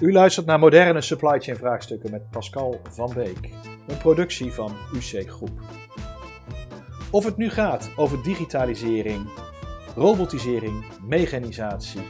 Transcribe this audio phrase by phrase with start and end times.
[0.00, 3.50] U luistert naar moderne supply chain vraagstukken met Pascal van Beek,
[3.86, 5.60] een productie van UC Groep.
[7.10, 9.28] Of het nu gaat over digitalisering,
[9.96, 12.00] robotisering, mechanisatie,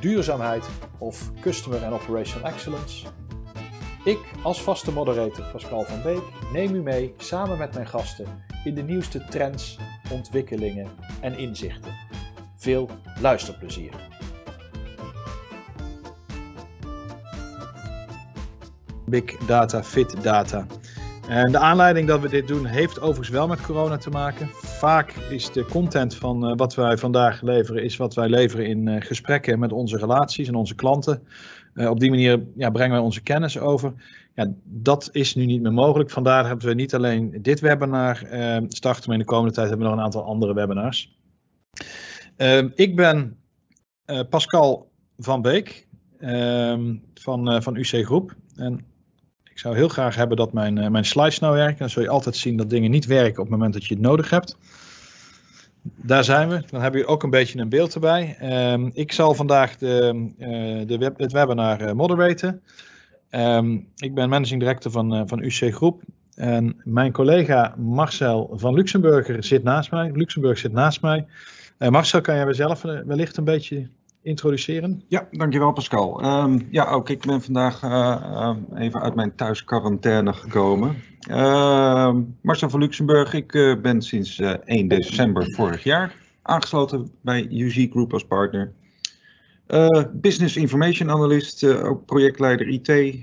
[0.00, 0.68] duurzaamheid
[0.98, 3.06] of customer and operational excellence.
[4.04, 6.22] Ik als vaste moderator Pascal van Beek
[6.52, 8.26] neem u mee samen met mijn gasten
[8.64, 9.78] in de nieuwste trends,
[10.12, 10.88] ontwikkelingen
[11.20, 11.92] en inzichten.
[12.56, 12.88] Veel
[13.20, 14.19] luisterplezier.
[19.10, 20.66] Big data, fit data.
[21.30, 24.48] En de aanleiding dat we dit doen heeft overigens wel met corona te maken.
[24.52, 28.86] Vaak is de content van uh, wat wij vandaag leveren, is wat wij leveren in
[28.86, 31.26] uh, gesprekken met onze relaties en onze klanten.
[31.74, 33.92] Uh, op die manier ja, brengen wij onze kennis over.
[34.34, 36.10] Ja, dat is nu niet meer mogelijk.
[36.10, 38.16] Vandaar hebben we niet alleen dit webinar
[38.68, 41.18] starten, maar in de komende tijd hebben we nog een aantal andere webinars.
[42.74, 43.36] ik ben
[44.28, 45.86] Pascal van Beek
[47.14, 48.34] van, van UC Groep.
[48.56, 48.89] En
[49.60, 51.78] zou heel graag hebben dat mijn, uh, mijn slides nou werken.
[51.78, 54.02] Dan zul je altijd zien dat dingen niet werken op het moment dat je het
[54.02, 54.56] nodig hebt.
[55.82, 56.62] Daar zijn we.
[56.70, 58.36] Dan hebben je ook een beetje een beeld erbij.
[58.72, 62.62] Um, ik zal vandaag de, uh, de web, het webinar uh, moderaten.
[63.30, 66.02] Um, ik ben managing director van, van UC Groep.
[66.34, 70.10] En mijn collega Marcel van Luxemburger zit naast mij.
[70.12, 71.26] Luxemburg zit naast mij.
[71.78, 73.88] Marcel, kan jij zelf wellicht een beetje
[74.22, 75.02] introduceren?
[75.08, 76.24] Ja, dankjewel Pascal.
[76.24, 80.96] Um, ja, ook ik ben vandaag uh, even uit mijn thuisquarantaine gekomen.
[81.30, 87.86] Uh, Marcel van Luxemburg, ik uh, ben sinds 1 december vorig jaar aangesloten bij UZ
[87.90, 88.72] Group als partner.
[90.12, 93.16] business Information Analyst, ook projectleider IT,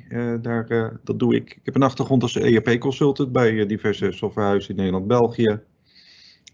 [0.43, 1.49] daar, dat doe ik.
[1.49, 5.59] Ik heb een achtergrond als ERP consultant bij diverse softwarehuizen in Nederland, België.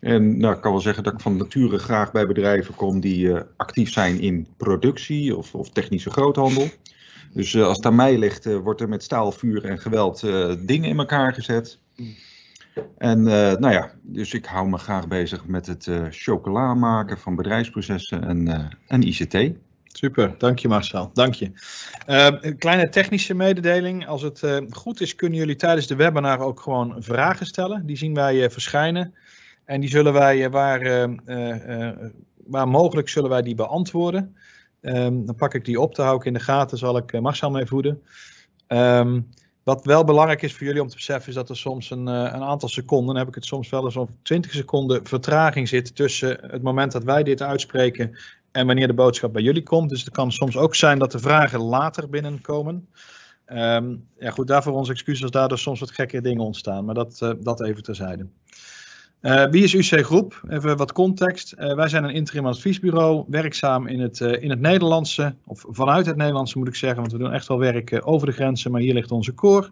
[0.03, 3.25] En nou, ik kan wel zeggen dat ik van nature graag bij bedrijven kom die
[3.25, 6.67] uh, actief zijn in productie of, of technische groothandel.
[7.33, 10.21] Dus uh, als het aan mij ligt, uh, wordt er met staal, vuur en geweld
[10.59, 11.79] dingen in elkaar gezet.
[12.97, 18.23] En nou ja, dus ik hou me graag bezig met het chocola maken van bedrijfsprocessen
[18.23, 19.51] en, en ICT.
[19.83, 21.51] Super, dank je Marcel, dank je.
[22.41, 24.07] een kleine technische mededeling.
[24.07, 27.85] Als het goed is, kunnen jullie tijdens de webinar ook gewoon vragen stellen.
[27.85, 29.13] Die zien wij verschijnen.
[29.65, 31.97] En die zullen wij, eh, waar, eh, eh,
[32.45, 34.35] waar mogelijk, zullen wij die beantwoorden.
[34.81, 37.65] Um, dan pak ik die op, te houden in de gaten, zal ik Marcel mee
[37.65, 38.01] voeden.
[38.67, 39.29] Um,
[39.63, 42.43] wat wel belangrijk is voor jullie om te beseffen, is dat er soms een, een
[42.43, 46.37] aantal seconden, dan heb ik het soms wel eens op 20 seconden vertraging zit tussen
[46.41, 48.17] het moment dat wij dit uitspreken
[48.51, 49.89] en wanneer de boodschap bij jullie komt.
[49.89, 52.87] Dus het kan soms ook zijn dat de vragen later binnenkomen.
[53.47, 57.19] Um, ja goed, daarvoor onze excuses als daardoor soms wat gekke dingen ontstaan, maar dat,
[57.23, 58.27] uh, dat even terzijde.
[59.23, 60.41] Uh, wie is UC Groep?
[60.49, 61.55] Even wat context.
[61.59, 66.05] Uh, wij zijn een interim adviesbureau, werkzaam in het, uh, in het Nederlandse, of vanuit
[66.05, 68.81] het Nederlandse moet ik zeggen, want we doen echt wel werk over de grenzen, maar
[68.81, 69.69] hier ligt onze core.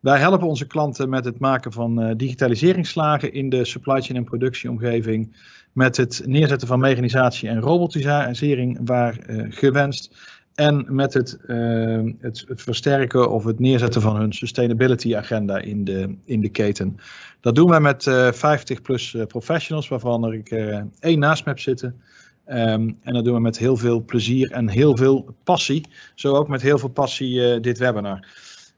[0.00, 5.36] Wij helpen onze klanten met het maken van digitaliseringsslagen in de supply chain en productieomgeving,
[5.72, 9.18] met het neerzetten van mechanisatie en robotisering waar
[9.48, 10.16] gewenst,
[10.56, 15.84] en met het, uh, het, het, versterken of het neerzetten van hun sustainability agenda in
[15.84, 16.96] de, in de keten.
[17.40, 21.50] Dat doen wij met uh, 50 plus uh, professionals, waarvan ik uh, één naast me
[21.50, 22.00] heb zitten.
[22.48, 25.86] Um, en dat doen we met heel veel plezier en heel veel passie.
[26.14, 28.26] Zo ook met heel veel passie dit webinar.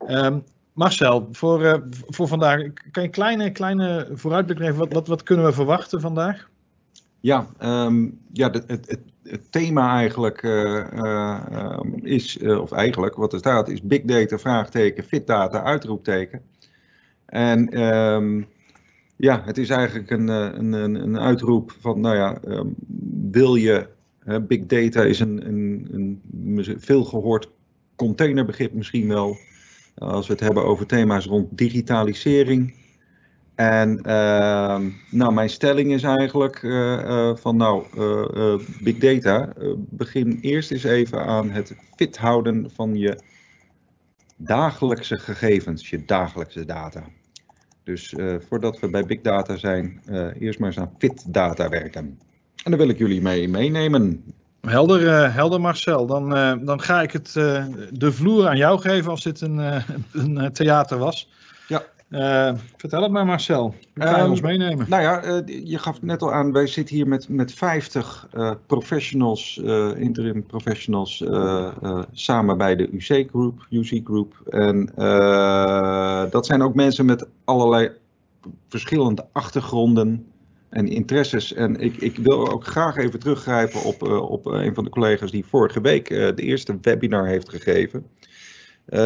[0.08, 2.58] Um, Marcel, voor, voor vandaag,
[2.90, 4.76] kan je een kleine, kleine vooruitblik geven?
[4.76, 6.48] Wat, wat, wat kunnen we verwachten vandaag?
[7.20, 13.32] Ja, um, ja het, het, het thema eigenlijk uh, uh, is, uh, of eigenlijk wat
[13.32, 16.42] er staat, is big data, vraagteken, fit data, uitroepteken.
[17.26, 18.46] En um,
[19.16, 22.74] ja, het is eigenlijk een, een, een uitroep van, nou ja, um,
[23.30, 23.86] wil je,
[24.46, 27.48] big data is een, een, een veel gehoord
[27.96, 29.36] containerbegrip misschien wel,
[29.94, 32.74] als we het hebben over thema's rond digitalisering,
[33.58, 34.78] en uh,
[35.10, 40.84] nou, mijn stelling is eigenlijk uh, uh, van nou, uh, big data, begin eerst eens
[40.84, 43.18] even aan het fit houden van je
[44.36, 47.02] dagelijkse gegevens, je dagelijkse data.
[47.84, 48.14] Dus
[48.48, 50.02] voordat we bij big data zijn,
[50.38, 52.18] eerst maar eens aan fit data werken.
[52.64, 54.24] En daar wil ik jullie mee meenemen.
[54.60, 56.06] Helder, helder Marcel.
[56.06, 56.28] Dan,
[56.64, 57.32] dan ga ik het,
[57.92, 59.82] de vloer aan jou geven als dit een,
[60.12, 61.28] een theater was.
[62.10, 64.86] Uh, vertel het maar Marcel, hoe kan je um, ons meenemen?
[64.88, 68.50] Nou ja, uh, je gaf net al aan, wij zitten hier met, met 50 uh,
[68.66, 69.56] professionals,
[69.96, 71.24] interim professionals,
[72.12, 74.34] samen bij de UC Group, UC Group.
[74.48, 74.92] En
[76.30, 77.90] dat zijn ook mensen met allerlei
[78.68, 80.26] verschillende achtergronden.
[80.68, 81.52] en interesses.
[81.52, 85.44] En ik, ik wil ook graag even teruggrijpen op, op een van de collega's die
[85.44, 88.06] vorige week de eerste webinar heeft gegeven.
[88.88, 88.98] Uh,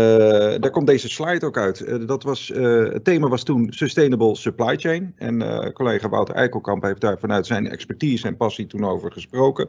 [0.60, 2.08] daar komt deze slide ook uit.
[2.08, 5.12] dat was, het thema was toen Sustainable Supply Chain.
[5.16, 9.68] En collega Wouter Eikelkamp heeft daar vanuit zijn expertise en passie toen over gesproken.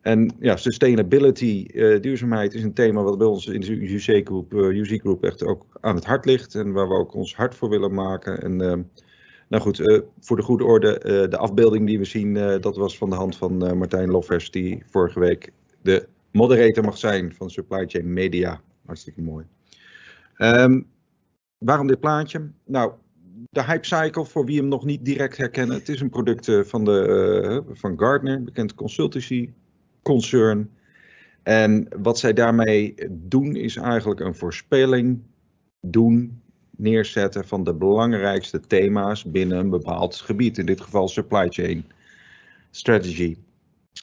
[0.00, 1.66] En ja, sustainability,
[2.00, 5.94] duurzaamheid, is een thema wat bij ons in de UC-groep UC Group echt ook aan
[5.94, 6.54] het hart ligt.
[6.54, 8.42] En waar we ook ons hart voor willen maken.
[8.42, 8.56] En
[9.48, 13.16] nou goed, voor de goede orde, de afbeelding die we zien, dat was van de
[13.16, 15.52] hand van Martijn Loffers, die vorige week
[15.82, 18.60] de moderator mag zijn van Supply Chain Media.
[18.92, 19.44] Hartstikke mooi.
[20.38, 20.86] Um,
[21.58, 22.50] waarom dit plaatje?
[22.64, 22.92] Nou,
[23.50, 26.84] de Hype Cycle, voor wie hem nog niet direct herkennen, het is een product van,
[26.84, 29.50] de, van Gartner, bekend consultancy
[30.02, 30.70] concern.
[31.42, 35.22] En wat zij daarmee doen, is eigenlijk een voorspelling
[35.80, 41.84] doen neerzetten van de belangrijkste thema's binnen een bepaald gebied, in dit geval supply chain
[42.70, 43.36] strategy.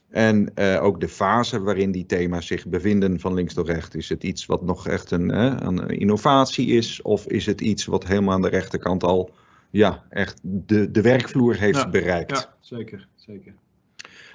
[0.10, 3.96] En uh, ook de fase waarin die thema's zich bevinden van links tot rechts.
[3.96, 5.30] Is het iets wat nog echt een,
[5.68, 7.02] een, innovatie is?
[7.02, 9.32] Of is het iets wat helemaal aan de rechterkant al
[9.70, 12.32] ja, echt de, de werkvloer heeft ja, bereikt?
[12.32, 13.08] Ja, zeker.
[13.16, 13.54] zeker.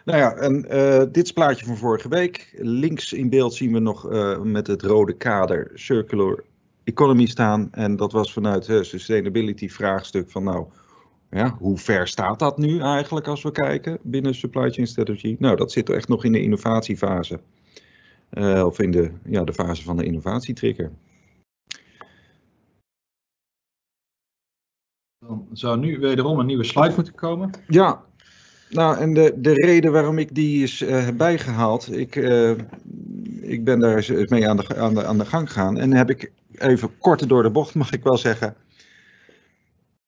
[0.04, 2.54] Nou ja, en uh, dit is het plaatje van vorige week.
[2.56, 4.08] Links in beeld zien we nog
[4.42, 6.44] met het rode kader Circular
[6.84, 7.68] economy staan.
[7.70, 10.66] En dat was vanuit het sustainability vraagstuk van nou,
[11.34, 15.36] ja, hoe ver staat dat nu eigenlijk als we kijken binnen supply chain strategy?
[15.38, 17.40] Nou, dat zit echt nog in de innovatiefase.
[18.32, 20.90] Uh, of in de, ja, de fase van de innovatietrigger.
[25.18, 27.50] Dan zou nu wederom een nieuwe slide moeten komen.
[27.68, 28.04] Ja,
[28.70, 32.50] nou en de, de reden waarom ik die is uh, bijgehaald, ik, uh,
[33.40, 36.10] ik ben daar eens mee aan de, aan, de, aan de gang gegaan en heb
[36.10, 38.56] ik even kort door de bocht mag ik wel zeggen.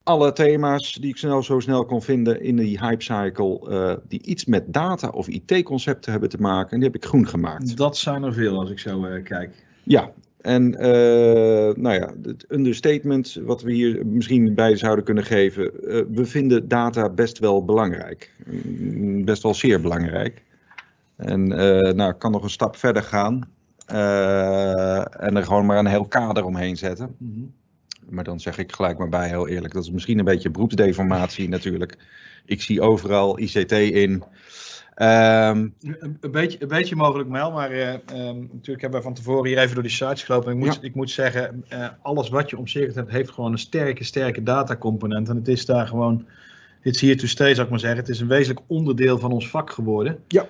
[0.06, 4.22] Alle thema's die ik snel, zo snel kon vinden in die hype cycle, uh, die
[4.22, 7.76] iets met data of IT-concepten hebben te maken, die heb ik groen gemaakt.
[7.76, 9.64] Dat zijn er veel als ik zo uh, kijk.
[9.82, 10.10] Ja,
[10.40, 15.70] en uh, nou ja, het understatement wat we hier misschien bij zouden kunnen geven,
[16.10, 18.32] we vinden data best wel belangrijk.
[19.24, 20.42] Best wel zeer belangrijk.
[21.16, 21.46] En
[21.96, 23.48] nou, ik kan nog een stap verder gaan.
[23.86, 27.14] En er gewoon maar een heel kader omheen zetten.
[27.18, 27.52] Mm -hmm.
[28.08, 31.48] Maar dan zeg ik gelijk maar bij, heel eerlijk, dat is misschien een beetje beroepsdeformatie
[31.48, 31.96] natuurlijk.
[32.44, 34.24] Ik zie overal ICT in.
[35.02, 35.74] Um,
[36.20, 39.58] een, beetje, een beetje mogelijk wel, maar uh, um, natuurlijk hebben we van tevoren hier
[39.58, 40.52] even door die sites gelopen.
[40.52, 40.80] Ik moet, ja.
[40.80, 45.28] ik moet zeggen, uh, alles wat je omcirkeld hebt, heeft gewoon een sterke, sterke datacomponent.
[45.28, 46.26] En het is daar gewoon,
[46.82, 47.98] dit zie je to stay, zou ik maar zeggen.
[47.98, 50.18] Het is een wezenlijk onderdeel van ons vak geworden.
[50.28, 50.46] Ja.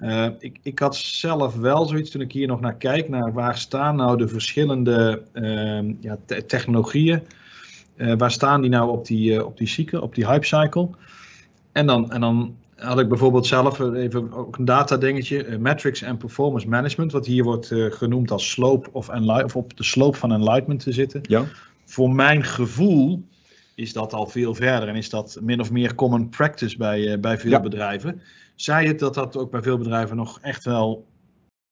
[0.00, 3.58] Uh, ik, ik, had zelf wel zoiets toen ik hier nog naar kijk, naar waar
[3.58, 7.22] staan nou de verschillende uh, ja, te technologieën.
[7.96, 10.88] Uh, waar staan die nou op die, uh, op die cycle, op die hype cycle?
[11.72, 16.16] En dan, en dan had ik bijvoorbeeld zelf even ook een data dingetje, metrics en
[16.16, 19.08] performance management, wat hier wordt genoemd als slope of,
[19.44, 21.20] of op de slope van enlightenment te zitten.
[21.22, 21.44] Ja.
[21.84, 23.24] Voor mijn gevoel
[23.74, 27.38] is dat al veel verder en is dat min of meer common practice bij, bij
[27.38, 27.60] veel ja.
[27.60, 28.22] bedrijven
[28.54, 31.06] zei het dat dat ook bij veel bedrijven nog echt wel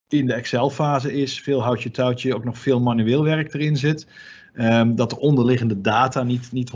[0.08, 1.40] in de Excel-fase is.
[1.40, 4.06] Veel houtje touwtje, ook nog veel manueel werk erin zit.
[4.55, 6.75] Um, dat de onderliggende data niet, niet 100%,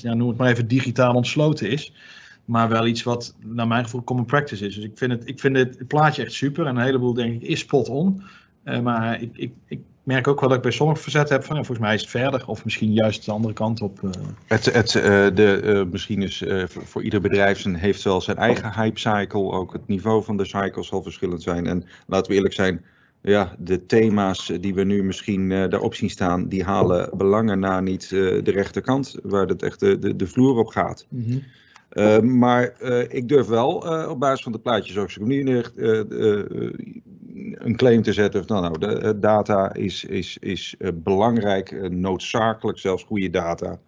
[0.00, 1.92] ja, noem het maar even, digitaal ontsloten is.
[2.44, 4.74] Maar wel iets wat, naar mijn gevoel, common practice is.
[4.74, 6.66] Dus ik vind het, ik vind het plaatje echt super.
[6.66, 8.22] En een heleboel, denk ik, is spot on.
[8.64, 11.56] Uh, maar ik, ik, ik merk ook wel dat ik bij sommige verzet heb van
[11.56, 14.00] ja, volgens mij is het verder of misschien juist de andere kant op.
[14.02, 14.10] Uh.
[14.46, 15.02] Het, het, uh,
[15.34, 19.50] de, uh, misschien is voor, voor, ieder bedrijf zijn, heeft wel zijn eigen hype cycle.
[19.50, 21.66] Ook het niveau van de cycle zal verschillend zijn.
[21.66, 22.84] En laten we eerlijk zijn,
[23.22, 28.08] ja, de thema's die we nu misschien daarop zien staan, die halen belangen na niet
[28.08, 31.06] de rechterkant, waar het echt de, de, de vloer op gaat.
[31.08, 31.42] Mm -hmm.
[31.92, 35.28] Uh, maar uh, ik durf wel uh, op basis van de plaatjes zoals ik hem
[35.28, 35.72] nu neer,
[37.58, 38.42] een claim te zetten.
[38.46, 43.78] Nou, nou de data is, is, is belangrijk, noodzakelijk, zelfs goede data.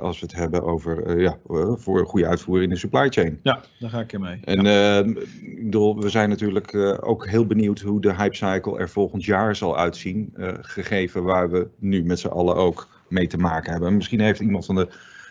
[0.00, 1.38] als we het hebben over ja,
[1.76, 3.40] voor een goede uitvoering in de supply chain.
[3.42, 4.40] Ja, daar ga ik in mee.
[4.44, 4.98] En ja.
[5.40, 9.56] ik bedoel, we zijn natuurlijk ook heel benieuwd hoe de hype cycle er volgend jaar
[9.56, 10.34] zal uitzien.
[10.60, 13.96] gegeven waar we nu met z'n allen ook mee te maken hebben.
[13.96, 14.88] Misschien heeft iemand van de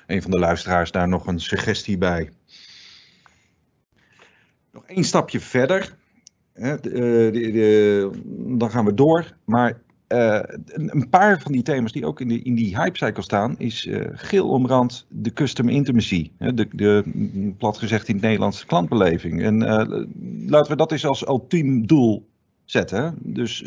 [0.07, 2.29] een van de luisteraars daar nog een suggestie bij.
[4.71, 5.95] Nog één stapje verder.
[6.59, 8.09] Hè, de,
[8.57, 9.35] dan gaan we door.
[9.45, 13.55] Maar uh, een paar van die thema's die ook in, de, in die hypecycle staan,
[13.57, 16.31] is uh, geel omrand de custom intimacy.
[16.37, 17.03] De, de,
[17.57, 19.43] plat gezegd in het Nederlands, klantbeleving.
[19.43, 19.57] En
[20.47, 22.27] laten we dat eens als ultiem doel
[22.65, 23.15] zetten.
[23.21, 23.61] Dus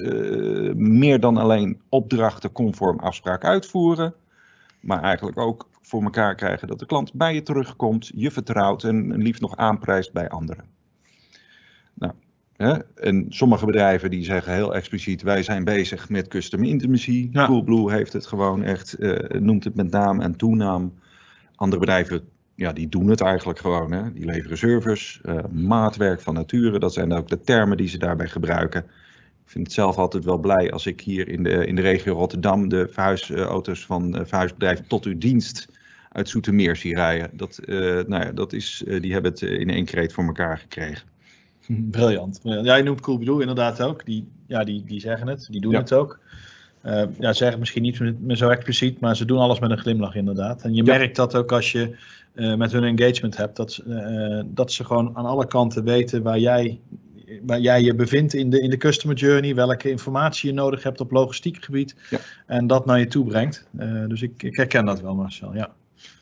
[0.75, 4.15] meer dan alleen opdrachten conform afspraak uitvoeren.
[4.81, 9.17] Maar eigenlijk ook voor elkaar krijgen dat de klant bij je terugkomt, je vertrouwt en
[9.17, 10.65] liefst nog aanprijst bij anderen.
[11.95, 12.13] Nou,
[12.95, 17.29] en sommige bedrijven die zeggen heel expliciet, wij zijn bezig met custom intimacy.
[17.33, 17.47] Ja.
[17.47, 20.95] Coolblue heeft het gewoon echt, eh, noemt het met naam en toenaam.
[21.55, 23.93] Andere bedrijven ja, die doen het eigenlijk gewoon.
[23.93, 24.13] Hè.
[24.13, 26.79] Die leveren service, eh, maatwerk van nature.
[26.79, 28.81] Dat zijn ook de termen die ze daarbij gebruiken.
[29.45, 32.15] Ik vind het zelf altijd wel blij als ik hier in de, in de regio
[32.15, 35.69] Rotterdam de verhuisauto's van uh, verhuisbedrijven tot uw dienst
[36.09, 37.31] uit Zoetermeer zie rijden.
[37.33, 37.77] Dat, uh,
[38.07, 41.12] nou ja, dat is, die hebben het in één kreet voor elkaar gekregen.
[41.91, 42.41] Briljant.
[42.43, 44.05] Ja, jij noemt Coolblue inderdaad ook.
[44.05, 45.79] Die, ja, die, die zeggen het, die doen Ja.
[45.79, 46.19] het ook.
[46.85, 50.63] Uh, ja, zeggen misschien niet zo expliciet, maar ze doen alles met een glimlach inderdaad.
[50.63, 50.99] En je Ja.
[50.99, 51.97] merkt dat ook als je
[52.35, 53.83] uh, met hun engagement hebt, dat, ze,
[54.45, 56.81] uh, dat ze gewoon aan alle kanten weten waar jij,
[57.47, 61.01] waar jij je bevindt in de, in de customer journey, welke informatie je nodig hebt
[61.01, 62.19] op logistiek gebied Ja.
[62.47, 63.67] en dat naar je toe brengt.
[64.09, 65.71] Dus ik, ik herken dat wel Marcel, ja.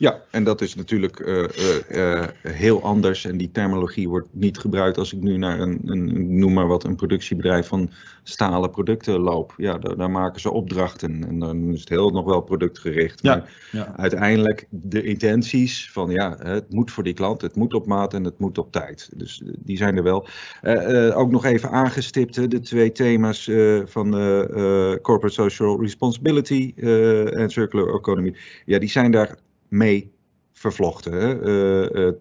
[0.01, 1.47] Ja, en dat is natuurlijk uh, uh,
[1.91, 3.25] uh, heel anders.
[3.25, 6.85] En die terminologie wordt niet gebruikt als ik nu naar een, een noem maar wat,
[6.85, 7.91] een productiebedrijf van
[8.23, 9.55] stalen producten loop.
[9.57, 13.23] Ja, daar, daar maken ze opdrachten en dan is het heel nog wel productgericht.
[13.23, 13.97] Ja, Maar ja.
[13.97, 18.25] uiteindelijk de intenties van ja, het moet voor die klant, het moet op maat en
[18.25, 19.11] het moet op tijd.
[19.17, 20.27] Dus die zijn er wel.
[20.63, 23.51] Uh, ook nog even aangestipt, de twee thema's
[23.85, 24.11] van
[25.03, 28.35] corporate social responsibility en circular economy.
[28.65, 29.37] Ja, die zijn daar
[29.71, 30.13] mee
[30.53, 31.49] vervlochten.
[31.49, 32.13] Uh, uh,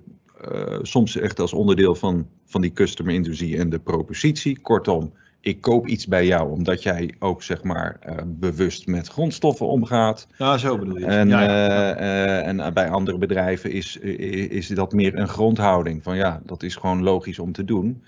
[0.51, 4.59] uh, soms echt als onderdeel van, van die customer intuïtie en de propositie.
[4.59, 9.67] Kortom, ik koop iets bij jou omdat jij ook zeg maar uh, bewust met grondstoffen
[9.67, 10.27] omgaat.
[10.37, 11.05] Ja, zo bedoel je.
[11.05, 11.99] En, ja, ja.
[11.99, 16.03] uh, en bij andere bedrijven is, is dat meer een grondhouding.
[16.03, 18.03] Van ja, dat is gewoon logisch om te doen.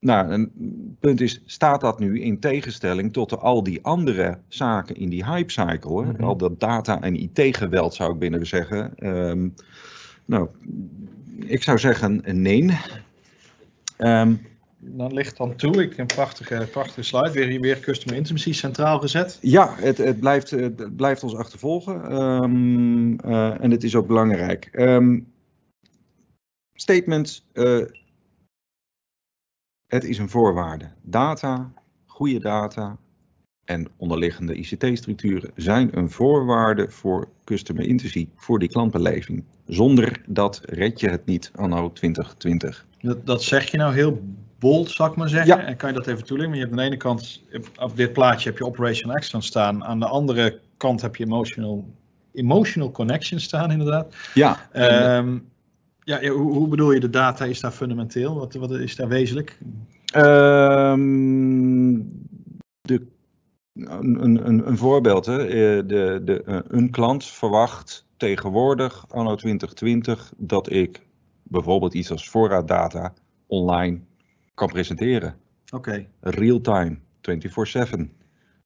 [0.00, 4.38] Ehm, nou, een punt is, staat dat nu in tegenstelling tot de, al die andere
[4.48, 6.04] zaken in die hype cycle?
[6.04, 6.12] Hè?
[6.12, 6.24] Mhm.
[6.24, 8.92] Al dat data- en IT-geweld zou ik binnen zeggen.
[8.98, 9.54] Um,
[10.24, 10.48] nou,
[11.46, 12.78] ik zou zeggen nee.
[13.98, 14.40] Um,
[14.78, 15.82] dan ligt dan toe.
[15.82, 17.30] Ik een prachtige, prachtige slide.
[17.30, 19.38] Weer, weer Customer Intimacy centraal gezet.
[19.40, 22.22] Ja, het, het, blijft, het blijft ons achtervolgen.
[22.22, 24.68] Um, uh, en het is ook belangrijk.
[24.72, 25.32] Um,
[26.74, 27.44] statement.
[27.52, 27.84] Uh,
[29.86, 30.88] het is een voorwaarde.
[31.02, 31.72] Data,
[32.06, 32.96] goede data
[33.64, 39.44] en onderliggende ICT-structuren zijn een voorwaarde voor customer intimacy, voor die klantbeleving.
[39.66, 42.86] Zonder dat red je het niet anno 2020.
[43.00, 44.22] Dat, dat zeg je nou heel
[44.58, 45.56] bold, zou ik maar zeggen.
[45.56, 45.64] Ja.
[45.64, 46.58] En kan je dat even toelichten?
[46.58, 47.42] Want je hebt aan de ene kant,
[47.78, 49.84] op dit plaatje heb je operational excellence staan.
[49.84, 51.88] Aan de andere kant heb je emotional,
[52.32, 54.14] emotional connection staan, inderdaad.
[54.34, 54.68] Ja.
[55.18, 55.48] Um,
[56.06, 58.34] ja, hoe, hoe, bedoel je de data is daar fundamenteel?
[58.34, 59.58] Wat, wat is daar wezenlijk?
[60.16, 61.98] Um,
[62.80, 63.06] de,
[63.72, 65.26] een, een, een voorbeeld.
[65.26, 65.46] Hè.
[65.86, 71.06] De, de, een klant verwacht tegenwoordig, anno 2020, dat ik
[71.42, 73.12] bijvoorbeeld iets als voorraaddata
[73.46, 74.00] online
[74.54, 75.36] kan presenteren.
[75.64, 75.76] Oké.
[75.76, 76.08] Okay.
[76.20, 76.98] Real-time,
[77.98, 78.00] 24/7.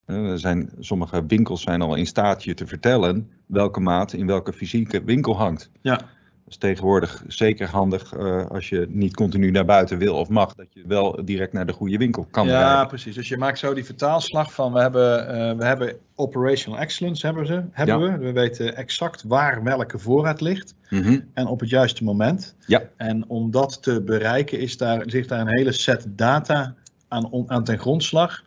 [0.05, 4.53] Er zijn, sommige winkels zijn al in staat je te vertellen welke maat in welke
[4.53, 5.71] fysieke winkel hangt.
[5.81, 6.19] Ja.
[6.51, 10.67] Is tegenwoordig zeker handig uh, als je niet continu naar buiten wil of mag, dat
[10.71, 12.87] je wel direct naar de goede winkel kan Ja, rijden.
[12.87, 13.15] precies.
[13.15, 17.47] Dus je maakt zo die vertaalslag van we hebben, uh, we hebben operational excellence hebben,
[17.47, 18.13] ze, hebben ja.
[18.13, 18.19] we.
[18.19, 21.25] We weten exact waar welke voorraad ligt mm -hmm.
[21.35, 22.55] en op het juiste moment.
[22.67, 22.83] Ja.
[22.97, 26.75] En om dat te bereiken is daar, ligt daar een hele set data
[27.09, 28.43] aan, aan ten grondslag.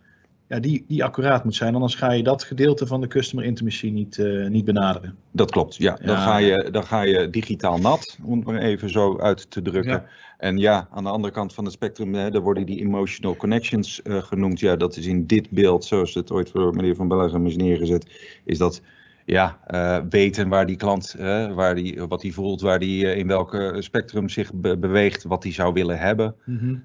[0.53, 3.89] Ja, die, die accuraat moet zijn, anders ga je dat gedeelte van de customer intimacy
[3.89, 5.15] niet, uh, niet benaderen.
[5.31, 5.97] Dat klopt, ja.
[6.01, 6.21] Dan, ja.
[6.21, 9.91] Ga je, dan ga je digitaal nat, om het maar even zo uit te drukken.
[9.91, 10.05] Ja.
[10.37, 14.01] En ja, aan de andere kant van het spectrum, hè, daar worden die emotional connections
[14.03, 14.59] uh, genoemd.
[14.59, 18.11] Ja, dat is in dit beeld, zoals het ooit voor meneer Van Bellegem is neergezet,
[18.45, 18.81] is dat
[19.25, 23.17] ja, uh, weten waar die klant, uh, waar die, wat hij voelt, waar die uh,
[23.17, 26.35] in welke spectrum zich be beweegt, wat hij zou willen hebben.
[26.45, 26.83] Mm -hmm.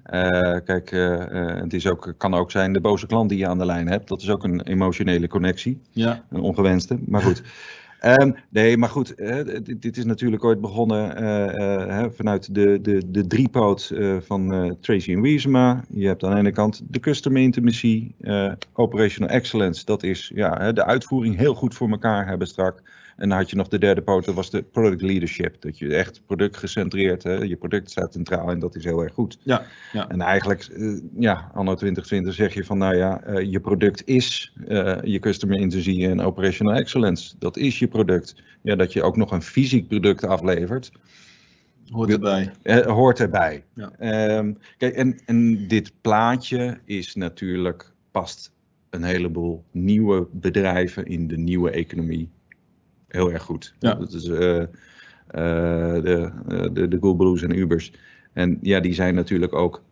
[0.63, 0.89] kijk,
[1.61, 4.07] het is ook, kan ook zijn de boze klant die je aan de lijn hebt.
[4.07, 5.81] Dat is ook een emotionele connectie.
[5.91, 6.23] Ja.
[6.29, 7.43] Een ongewenste, maar goed.
[8.05, 13.93] Um, nee, maar goed, dit, dit, is natuurlijk ooit begonnen vanuit de, de, de driepoot
[14.19, 15.83] van Tracy en Wiesema.
[15.89, 18.11] Je hebt aan de ene kant de customer intimacy,
[18.73, 19.85] operational excellence.
[19.85, 22.81] Dat is ja, de uitvoering heel goed voor elkaar hebben strak.
[23.19, 25.61] En dan had je nog de derde poot, dat was de product leadership.
[25.61, 29.37] Dat je echt productgecentreerd, hè, je product staat centraal en dat is heel erg goed.
[29.43, 30.09] Ja, ja.
[30.09, 34.53] En eigenlijk, uh, ja, anno 2020 zeg je van, nou ja, uh, je product is
[34.67, 37.35] uh, je customer intimacy en operational excellence.
[37.39, 38.35] Dat is je product.
[38.61, 40.91] Ja, dat je ook nog een fysiek product aflevert.
[41.89, 42.51] Hoort erbij.
[42.85, 43.63] hoort erbij.
[43.73, 44.37] Ja.
[44.37, 48.51] Um, kijk, en, en dit plaatje is natuurlijk, past
[48.89, 52.29] een heleboel nieuwe bedrijven in de nieuwe economie
[53.09, 53.73] heel erg goed.
[53.79, 53.93] Ja.
[53.93, 54.67] Dat is eh, eh,
[56.03, 57.91] de, eh, de, de Coolblues en Ubers.
[58.33, 59.83] En ja, die zijn natuurlijk ook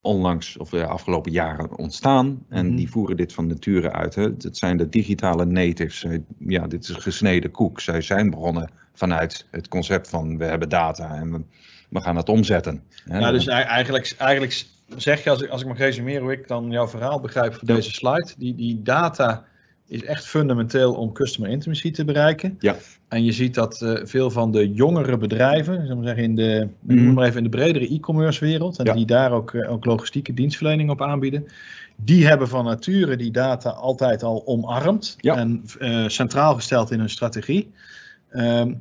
[0.00, 2.44] onlangs of de afgelopen jaren ontstaan.
[2.48, 2.76] En Mhm.
[2.76, 4.14] die voeren dit van nature uit.
[4.14, 4.22] Hè.
[4.22, 6.06] Het zijn de digitale natives.
[6.38, 7.80] Ja, dit is gesneden koek.
[7.80, 11.40] Zij zijn begonnen vanuit het concept van we hebben data en we,
[11.90, 12.82] we gaan het omzetten.
[13.04, 13.18] Hè.
[13.18, 14.64] Ja, dus ei- eigenlijk, eigenlijk
[14.96, 17.66] zeg je, als ik, als ik mag resumeren hoe ik dan jouw verhaal begrijp voor
[17.66, 19.44] deze slide, die, die data
[19.88, 22.56] is echt fundamenteel om customer intimacy te bereiken.
[22.58, 22.76] Ja.
[23.08, 26.68] En je ziet dat eh, veel van de jongere bedrijven, we maar zeggen in de,
[26.80, 28.92] noem maar even in de bredere e-commerce wereld, en Ja.
[28.92, 31.46] die daar ook, eh, ook logistieke dienstverlening op aanbieden,
[31.96, 35.36] die hebben van nature die data altijd al omarmd Ja.
[35.36, 37.70] en eh, centraal gesteld in hun strategie.
[38.30, 38.74] Ehm,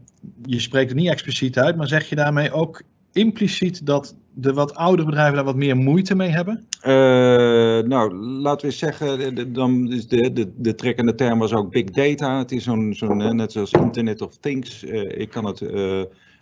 [0.45, 4.75] je spreekt het niet expliciet uit, maar zeg je daarmee ook impliciet dat de wat
[4.75, 6.67] oudere bedrijven daar wat meer moeite mee hebben?
[6.81, 11.71] Eh, nou, laten we eens zeggen, dan is de, de, de trekkende term was ook
[11.71, 12.37] big data.
[12.37, 14.83] Het is zo'n, zo'n eh, net zoals Internet of Things.
[14.83, 15.59] Eh, ik kan het,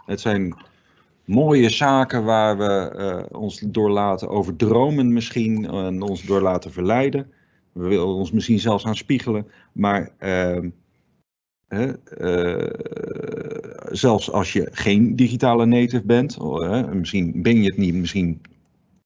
[0.06, 0.56] het zijn
[1.26, 7.32] mooie zaken waar we ons door laten overdromen misschien en ons door laten verleiden.
[7.72, 10.70] We willen ons misschien zelfs aan spiegelen, maar ehm,
[11.68, 11.90] eh,
[13.92, 18.42] zelfs als je geen digitale native bent, hè, misschien ben je het niet, misschien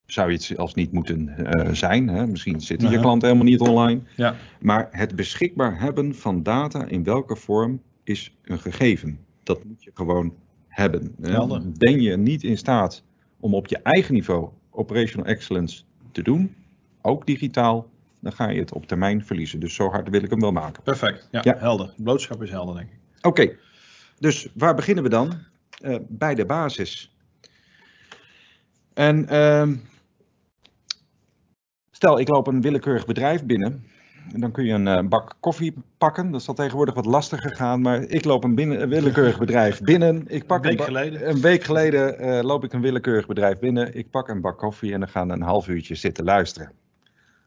[0.06, 2.08] zou je het zelfs niet moeten eh, zijn.
[2.08, 2.28] Hè?
[2.28, 3.04] Misschien zitten je Aha.
[3.04, 4.02] klanten helemaal niet online.
[4.16, 4.36] Ja.
[4.62, 9.20] Maar het beschikbaar hebben van data in welke vorm is een gegeven.
[9.44, 10.34] Dat moet je gewoon
[10.68, 11.16] hebben.
[11.78, 13.04] Ben je niet in staat
[13.40, 16.56] om op je eigen niveau operational excellence te doen,
[17.02, 19.60] ook digitaal, dan ga je het op termijn verliezen.
[19.60, 20.84] Dus zo hard wil ik hem wel maken.
[20.84, 21.28] Perfect.
[21.32, 21.56] Ja, Ja.
[21.58, 21.94] helder.
[21.98, 22.98] Blootschap is helder, denk ik.
[23.22, 23.56] Oké,
[24.20, 25.34] dus waar beginnen we dan?
[25.82, 27.16] Eh, bij de basis.
[28.94, 29.76] En ehm,
[31.92, 33.84] stel, ik loop een willekeurig bedrijf binnen.
[34.34, 36.32] En dan kun je een eh, bak koffie pakken.
[36.32, 37.82] Dat zal tegenwoordig wat lastiger gaan.
[37.82, 40.24] Maar ik loop een, binnen, een willekeurig bedrijf binnen.
[40.28, 41.30] Ik pak Een week geleden.
[41.30, 43.96] Een week geleden eh, loop ik een willekeurig bedrijf binnen.
[43.96, 46.72] Ik pak een bak koffie en dan gaan we een half uurtje zitten luisteren.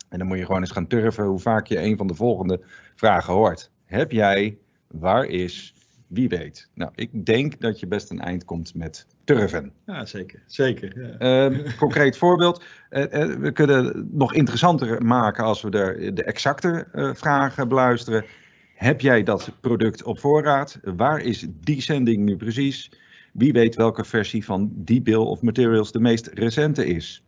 [0.09, 2.61] En dan moet je gewoon eens gaan turven hoe vaak je een van de volgende
[2.95, 3.71] vragen hoort.
[3.85, 4.59] Heb jij,
[4.89, 5.75] waar is,
[6.13, 6.69] wie weet?
[6.75, 9.73] Nou, ik denk dat je best een eind komt met turven.
[9.87, 10.43] Ja, zeker.
[10.47, 11.01] Zeker.
[11.01, 11.19] Ja.
[11.19, 12.65] Ehm, concreet voorbeeld.
[12.89, 17.69] eh, eh, we kunnen het nog interessanter maken als we de, de exacte eh, vragen
[17.69, 18.25] beluisteren.
[18.75, 20.81] Heb jij dat product op voorraad?
[20.83, 22.91] Waar is die zending nu precies?
[23.33, 27.25] Wie weet welke versie van die bill of materials de meest recente is?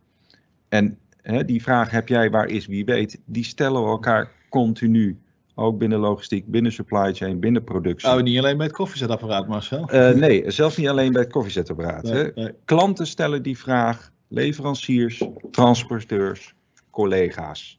[0.69, 0.97] En
[1.45, 5.19] die vraag heb jij, waar is, wie weet, die stellen we elkaar continu.
[5.57, 8.09] Ook binnen logistiek, binnen supply chain, binnen productie.
[8.09, 9.89] Oh, niet alleen bij het koffiezetapparaat, Marcel.
[9.89, 12.07] Eh, nee, zelfs niet alleen bij het koffiezetapparaat.
[12.07, 12.13] hè.
[12.13, 12.51] Nee, nee.
[12.65, 16.53] Klanten stellen die vraag, leveranciers, transporteurs,
[16.91, 17.77] collega's.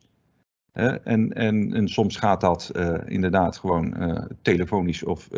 [0.72, 5.28] Hè, en, en, en soms gaat dat eh, inderdaad gewoon eh, telefonisch of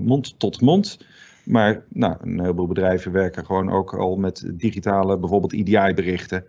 [0.00, 0.98] mond tot mond.
[1.44, 6.44] Maar nou, een heleboel bedrijven werken gewoon ook al met digitale, bijvoorbeeld EDI-berichten.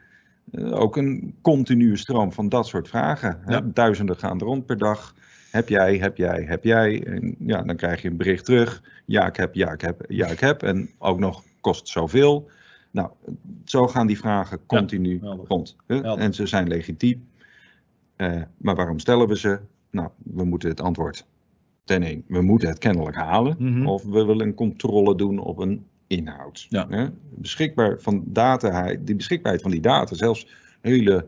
[0.71, 3.39] Ook een continue stroom van dat soort vragen.
[3.47, 3.61] Ja.
[3.61, 5.15] Duizenden gaan er rond per dag.
[5.51, 7.03] Heb jij, heb jij, heb jij?
[7.03, 8.83] En ja, dan krijg je een bericht terug.
[9.05, 10.63] Ja, ik heb, ja, ik heb, ja, ik heb.
[10.63, 12.49] En ook nog kost zoveel.
[12.91, 13.09] Nou,
[13.65, 15.75] zo gaan die vragen continu rond.
[15.87, 16.17] Helder.
[16.17, 17.27] En ze zijn legitiem.
[18.15, 19.59] Eh, maar waarom stellen we ze?
[19.91, 21.25] Nou, we moeten het antwoord.
[21.83, 23.55] Ten één, we moeten het kennelijk halen.
[23.59, 23.87] Mhm.
[23.87, 26.65] Of we willen een controle doen op een inhoud.
[26.69, 26.85] Ja.
[26.89, 27.07] hè.
[27.29, 30.47] Beschikbaar van data, die beschikbaarheid van die data, zelfs
[30.81, 31.27] hele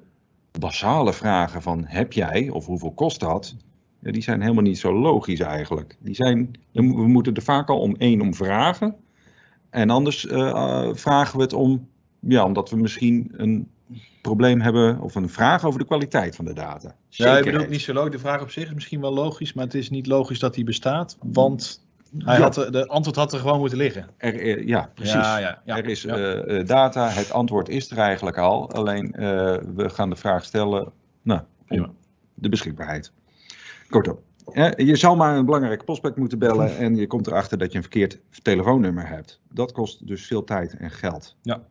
[0.59, 3.55] basale vragen van heb jij of hoeveel kost dat?
[3.99, 5.97] Ja, die zijn helemaal niet zo logisch eigenlijk.
[5.99, 8.95] Die zijn, we moeten er vaak al om één om vragen.
[9.69, 11.87] En anders eh, eh, vragen we het om,
[12.19, 13.67] ja, omdat we misschien een
[14.21, 16.87] probleem hebben of een vraag over de kwaliteit van de data.
[16.87, 17.45] Ja, je Zekerheid.
[17.45, 18.11] bedoelt niet zo logisch.
[18.11, 20.63] De vraag op zich is misschien wel logisch, maar het is niet logisch dat die
[20.63, 21.85] bestaat, want
[22.17, 22.41] hij Ja.
[22.41, 24.07] had er- de antwoord had er gewoon moeten liggen.
[24.17, 25.13] Er, eh, ja, precies.
[25.13, 28.71] Ja, ja, ja, er is eh, eh, data, het antwoord is er eigenlijk al.
[28.71, 29.23] Alleen eh,
[29.75, 31.41] we gaan de vraag stellen, nou,
[32.33, 33.11] de beschikbaarheid.
[33.89, 34.19] Kortom,
[34.51, 37.75] eh, je zal maar een belangrijke prospect moeten bellen en je komt erachter dat je
[37.77, 39.39] een verkeerd telefoonnummer hebt.
[39.53, 41.35] Dat kost dus veel tijd en geld.
[41.41, 41.61] Ja.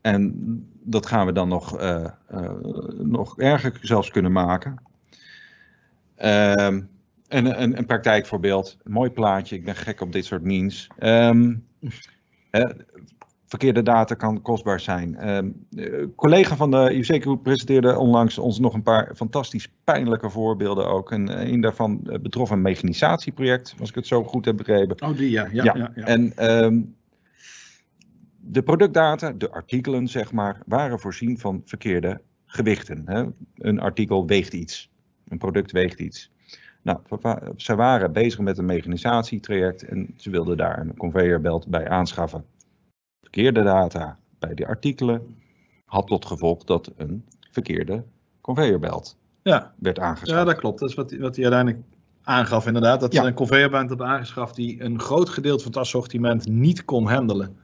[0.00, 0.34] En
[0.82, 2.50] dat gaan we dan nog, eh, eh,
[2.98, 4.76] nog erger zelfs kunnen maken.
[6.16, 6.80] Ehm,
[7.30, 10.90] een, een, een praktijkvoorbeeld, een mooi plaatje, ik ben gek op dit soort memes.
[10.98, 11.54] Ehm,
[13.46, 15.16] verkeerde data kan kostbaar zijn.
[15.16, 20.86] Ehm, een collega van de Groep presenteerde onlangs ons nog een paar fantastisch pijnlijke voorbeelden
[20.86, 21.12] ook.
[21.12, 25.02] En een daarvan eh, betrof een mechanisatieproject, als ik het zo goed heb begrepen.
[25.02, 25.48] Oh, die ja.
[25.52, 26.04] Ja, Ja, ja, ja.
[26.04, 26.82] En ehm,
[28.36, 33.02] de productdata, de artikelen zeg maar, waren voorzien van verkeerde gewichten.
[33.04, 33.24] Hè?
[33.54, 34.90] Een artikel weegt iets,
[35.28, 36.30] een product weegt iets.
[36.82, 36.98] Nou,
[37.56, 42.44] ze waren bezig met een mechanisatietraject en ze wilden daar een conveyorbelt bij aanschaffen.
[43.20, 45.36] Verkeerde data bij die artikelen
[45.84, 48.04] had tot gevolg dat een verkeerde
[48.40, 49.72] conveyorbelt ja.
[49.78, 50.38] werd aangeschaft.
[50.40, 50.78] Ja, dat klopt.
[50.78, 51.84] Dat is wat, wat hij uiteindelijk
[52.22, 53.00] aangaf inderdaad.
[53.00, 57.06] Dat ze een conveyorbelt hebben aangeschaft die een groot gedeelte van het assortiment niet kon
[57.08, 57.56] handelen.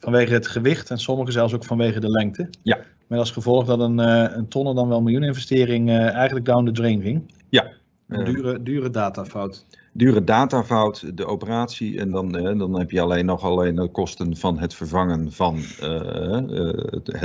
[0.00, 2.50] Vanwege het gewicht en sommige zelfs ook vanwege de lengte.
[2.62, 2.78] Ja.
[3.06, 6.72] Met als gevolg dat een, uh, een tonnen dan wel miljoeninvestering uh, eigenlijk down the
[6.72, 7.34] drain ging.
[7.48, 7.72] Ja.
[8.08, 9.66] Een dure, dure datafout.
[9.92, 14.36] Dure datafout, de operatie en dan, uh, dan heb je alleen nog alleen de kosten
[14.36, 15.54] van het vervangen van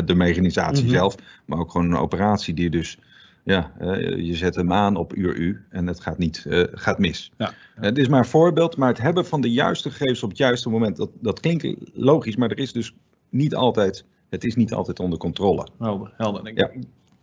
[0.06, 0.98] de mechanisatie mm -hmm.
[0.98, 1.16] zelf.
[1.46, 3.00] Maar ook gewoon een operatie die dus
[3.44, 3.72] ja,
[4.18, 7.32] je zet hem aan op uur U en het gaat, niet, uh, gaat mis.
[7.38, 7.82] Ja, ja.
[7.82, 10.70] Het is maar een voorbeeld, maar het hebben van de juiste gegevens op het juiste
[10.70, 12.96] moment, dat, dat klinkt logisch, maar er is dus
[13.30, 15.68] niet altijd, het is niet altijd onder controle.
[15.78, 16.48] Helder, helder.
[16.48, 16.72] Ik ja.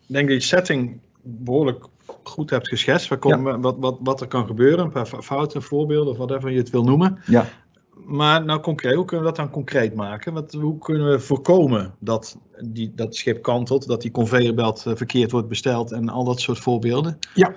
[0.07, 1.87] denk dat je setting behoorlijk
[2.23, 3.09] goed hebt geschetst.
[3.09, 3.61] Wat, kom, ja.
[3.61, 6.85] wat, wat, wat er kan gebeuren, een paar fouten, voorbeelden of whatever je het wil
[6.85, 7.19] noemen.
[7.27, 7.47] Ja.
[7.95, 10.33] Maar nou concreet, hoe kunnen we dat dan concreet maken?
[10.33, 15.49] Wat, hoe kunnen we voorkomen dat die, dat schip kantelt, dat die conveyorbelt verkeerd wordt
[15.49, 17.19] besteld en al dat soort voorbeelden?
[17.35, 17.55] Ja,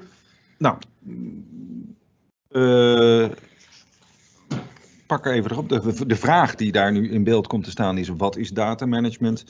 [0.57, 0.77] nou,
[2.51, 3.29] uh,
[5.07, 5.69] pak er even erop.
[5.69, 9.45] De, de vraag die daar nu in beeld komt te staan is: wat is datamanagement?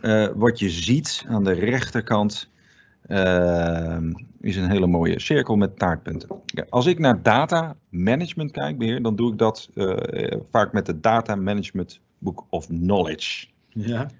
[0.00, 2.50] Uh, wat je ziet aan de rechterkant
[4.40, 6.42] is een hele mooie cirkel met taartpunten.
[6.68, 9.96] Als ik naar data management kijk, beheer, dan doe ik dat uh,
[10.50, 13.46] vaak met het Data Management Book of Knowledge.
[13.68, 14.10] Ja.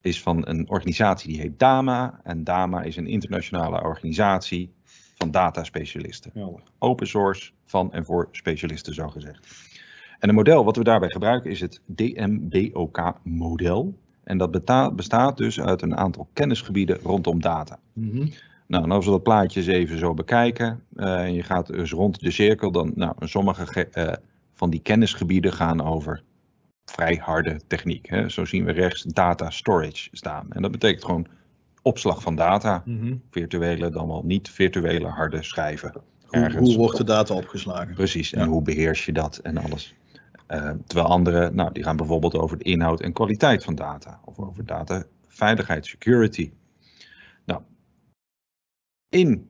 [0.00, 2.20] Is van een organisatie die heet DAMA.
[2.22, 4.72] En DAMA is een internationale organisatie
[5.14, 6.32] van dataspecialisten.
[6.78, 9.46] Open source van en voor specialisten, zo gezegd.
[10.18, 13.14] En een model wat we daarbij gebruiken is het DMBOK-model.
[14.24, 14.50] En dat
[14.96, 17.78] bestaat dus uit een aantal kennisgebieden rondom data.
[17.92, 18.30] Mm -hmm.
[18.66, 21.92] Nou, en als we dat plaatje eens even zo bekijken, uh, en je gaat dus
[21.92, 24.12] rond de cirkel, dan, nou, sommige uh,
[24.54, 26.22] van die kennisgebieden gaan over
[26.84, 28.08] vrij harde techniek.
[28.08, 28.28] Hè.
[28.28, 30.46] Zo zien we rechts data storage staan.
[30.50, 31.26] En dat betekent gewoon
[31.82, 33.22] opslag van data, mm -hmm.
[33.30, 35.92] virtuele dan wel niet virtuele harde schijven.
[36.26, 37.94] Hoe, hoe, wordt de data opgeslagen?
[37.94, 38.46] Precies, en ja.
[38.46, 39.94] hoe beheers je dat en alles.
[40.48, 44.20] Uh, terwijl andere, nou, die gaan bijvoorbeeld over de inhoud en kwaliteit van data.
[44.24, 46.52] Of over dataveiligheid, security.
[47.44, 47.60] Nou,
[49.08, 49.48] in,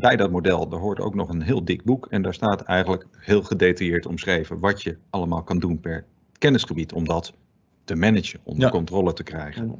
[0.00, 2.06] bij dat model, daar hoort ook nog een heel dik boek.
[2.06, 6.04] En daar staat eigenlijk heel gedetailleerd omschreven wat je allemaal kan doen per
[6.38, 6.92] kennisgebied.
[6.92, 7.32] Om dat
[7.84, 8.70] te managen, onder ja.
[8.70, 9.78] controle te krijgen.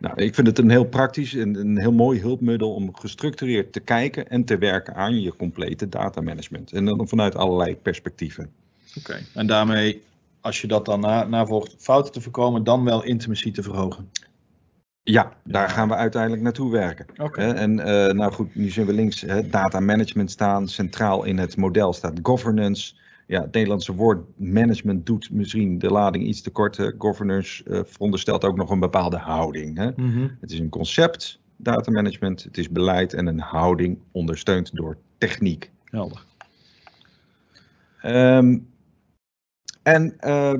[0.00, 3.80] Nou, ik vind het een heel praktisch en een heel mooi hulpmiddel om gestructureerd te
[3.80, 6.72] kijken en te werken aan je complete datamanagement.
[6.72, 8.52] En dan vanuit allerlei perspectieven.
[8.98, 9.26] Oké, okay.
[9.34, 10.02] en daarmee,
[10.40, 14.10] als je dat dan na, navolgt, fouten te voorkomen, dan wel intimacy te verhogen.
[15.02, 17.06] Ja, daar gaan we uiteindelijk naartoe werken.
[17.16, 17.52] Okay.
[17.52, 20.68] En uh, nou goed, nu zien we links hè, data management staan.
[20.68, 22.94] Centraal in het model staat governance.
[23.26, 26.76] Ja, het Nederlandse woord management doet misschien de lading iets te kort.
[26.76, 26.90] Hè.
[26.98, 29.76] Governance uh, veronderstelt ook nog een bepaalde houding.
[29.76, 29.90] Hè.
[29.96, 30.36] Mm -hmm.
[30.40, 32.42] Het is een concept, data management.
[32.42, 35.70] Het is beleid en een houding ondersteund door techniek.
[35.84, 36.24] Helder.
[38.04, 38.68] Um,
[39.82, 40.52] en uh,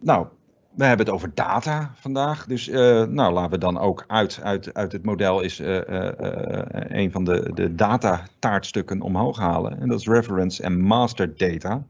[0.00, 0.26] nou,
[0.70, 2.46] we hebben het over data vandaag.
[2.46, 5.80] Dus uh, nou, laten we dan ook uit, uit, uit het model is uh,
[6.88, 9.80] een van de, de data taartstukken omhoog halen.
[9.80, 11.84] En dat is reference en master data.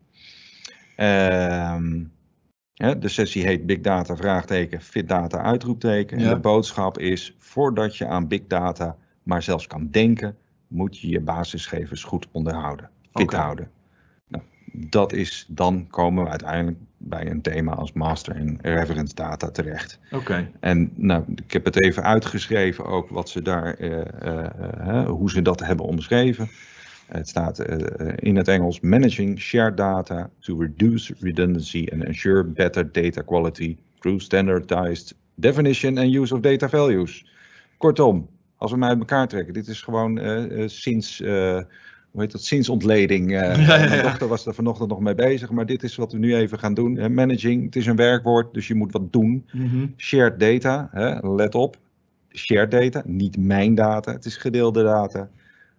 [2.72, 6.18] Ja, de sessie heet Big Data, vraagteken, fit data, uitroepteken.
[6.18, 6.24] Ja.
[6.24, 10.36] En de boodschap is, voordat je aan big data maar zelfs kan denken,
[10.68, 13.70] moet je je basisgevers goed onderhouden, fit houden.
[14.72, 19.98] Dat is, dan komen we uiteindelijk bij een thema als master en reference data terecht.
[20.10, 20.50] Oké.
[20.60, 24.46] En nou, ik heb het even uitgeschreven ook wat ze daar, eh, eh,
[24.88, 26.48] eh, hoe ze dat hebben omschreven.
[27.06, 27.58] Het staat
[28.16, 34.22] in het Engels managing shared data to reduce redundancy and ensure better data quality through
[34.22, 37.26] standardized definition and use of data values.
[37.76, 40.20] Kortom, als we mij uit elkaar trekken, dit is gewoon
[40.68, 41.22] sinds,
[42.10, 43.26] hoe heet dat, sinds ontleding.
[43.28, 44.02] eh, Ja, ja, Mijn ja.
[44.02, 46.74] dochter was er vanochtend nog mee bezig, maar dit is wat we nu even gaan
[46.74, 47.14] doen.
[47.14, 49.46] Managing, het is een werkwoord, dus je moet wat doen.
[49.52, 49.86] Mhm.
[49.96, 51.76] Shared data, hè, let op.
[52.34, 55.30] Shared data, niet mijn data, het is gedeelde data.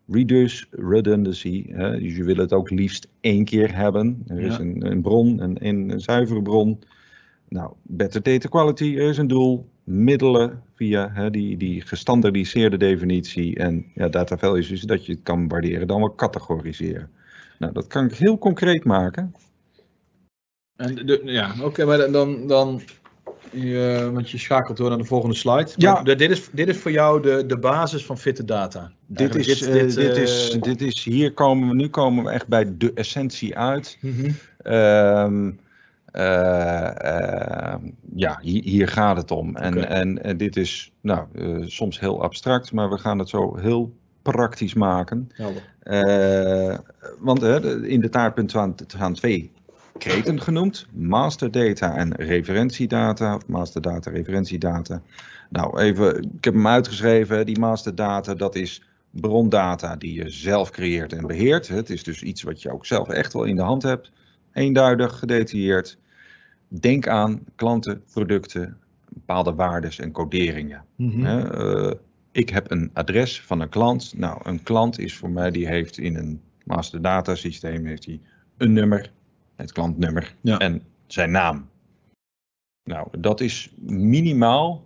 [0.08, 4.24] Reduce redundancy, hè, dus je wil het ook liefst één keer hebben.
[4.28, 6.80] Er is een, een bron, een, een zuivere bron.
[7.50, 9.70] Nou, better data quality, er is een doel.
[9.84, 15.24] Middelen via hè, die, die gestandardiseerde definitie en ja, data values, dus dat je het
[15.24, 17.10] kan waarderen, dan wel categoriseren.
[17.60, 19.36] Nou, dat kan ik heel concreet maken.
[20.76, 22.82] En de, ja, oké, maar dan, dan
[23.52, 25.72] Je, want je schakelt door naar de volgende slide.
[25.76, 25.94] Ja.
[25.94, 28.92] Maar dit, is, dit is voor jou de, de basis van fitte data.
[29.06, 32.48] Dit is, eh, dit, eh, is, dit is, hier komen we, nu komen we echt
[32.48, 33.98] bij de essentie uit.
[34.02, 34.32] mhm.
[34.58, 35.52] Ehm, eh, eh,
[38.16, 39.56] ja, hier, hier gaat het om.
[39.56, 43.58] En, en, en dit is nou, eh, soms heel abstract, maar we gaan het zo
[43.58, 45.30] heel praktisch maken.
[45.82, 46.78] Eh,
[47.20, 48.52] want eh, de- in de taartpunt
[48.88, 49.52] gaan, twee
[49.98, 55.02] kreten genoemd: master data en referentiedata, of master data, referentiedata.
[55.50, 57.46] Nou, even, ik heb hem uitgeschreven.
[57.46, 61.68] Die master data, dat is brondata die je zelf creëert en beheert.
[61.68, 64.12] Het is dus iets wat je ook zelf echt wel in de hand hebt.
[64.54, 65.98] Eenduidig, gedetailleerd.
[66.68, 68.78] Denk aan klanten, producten,
[69.10, 70.84] bepaalde waardes en coderingen.
[70.96, 71.26] Mhm.
[71.26, 71.92] Eh,
[72.32, 74.14] ik heb een adres van een klant.
[74.18, 78.20] Nou, een klant is voor mij, die heeft in een master data systeem heeft hij
[78.58, 79.12] een nummer,
[79.56, 80.58] het klantnummer Ja.
[80.58, 81.70] en zijn naam.
[82.84, 84.86] Nou, dat is minimaal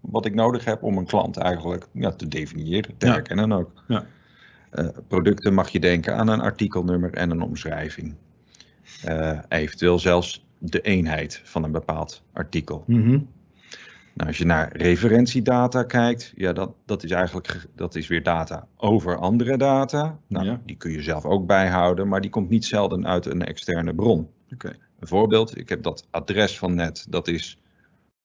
[0.00, 3.12] wat ik nodig heb om een klant eigenlijk ja, te definiëren, te Ja.
[3.12, 3.82] herkennen ook.
[3.88, 4.06] Ja.
[4.70, 8.14] Eh, producten mag je denken aan een artikelnummer en een omschrijving.
[9.04, 12.84] Eh, eventueel zelfs de eenheid van een bepaald artikel.
[12.86, 13.18] Mhm.
[14.14, 18.22] Nou, als je naar referentiedata kijkt, ja, dat, dat is eigenlijk ge- dat is weer
[18.22, 20.18] data over andere data.
[20.26, 20.60] Nou, Ja.
[20.64, 24.28] Die kun je zelf ook bijhouden, maar die komt niet zelden uit een externe bron.
[24.52, 24.68] Oké.
[25.00, 27.58] Een voorbeeld, ik heb dat adres van net, dat is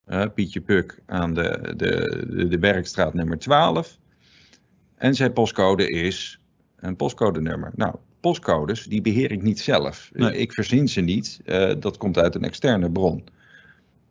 [0.06, 3.98] eh, Pietje Puk aan de, de, de, de Werkstraat nummer 12.
[4.96, 6.40] En zijn postcode is
[6.76, 7.72] een postcodenummer.
[7.76, 10.10] Nou, postcodes, die beheer ik niet zelf.
[10.14, 10.38] Nee.
[10.38, 13.24] Ik verzin ze niet, eh, dat komt uit een externe bron.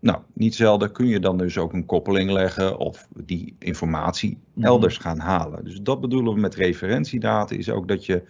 [0.01, 4.67] Nou, niet zelden kun je dan dus ook een koppeling leggen of die informatie Mhm.
[4.67, 5.65] elders gaan halen.
[5.65, 8.23] Dus dat bedoelen we met referentiedata, is ook dat je,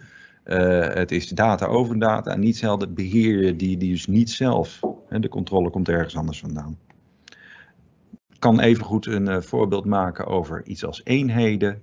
[0.43, 4.29] eh, het is data over data en niet zelden beheer je die, die dus niet
[4.29, 4.79] zelf.
[5.09, 6.77] De controle komt ergens anders vandaan.
[8.33, 11.81] Ik kan evengoed een eh, voorbeeld maken over iets als eenheden.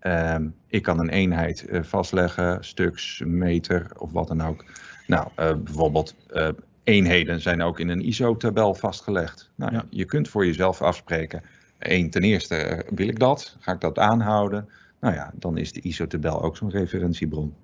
[0.00, 4.64] Ehm, ik kan een eenheid eh, vastleggen, stuks, meter of wat dan ook.
[5.06, 6.48] Nou, eh, bijvoorbeeld eh,
[6.84, 9.50] eenheden zijn ook in een ISO-tabel vastgelegd.
[9.54, 9.84] Nou, Ja.
[9.90, 11.42] Je kunt voor jezelf afspreken.
[11.78, 14.68] Eén, ten eerste wil ik dat, ga ik dat aanhouden.
[15.00, 17.54] Nou ja, dan is de ISO-tabel ook zo'n referentiebron.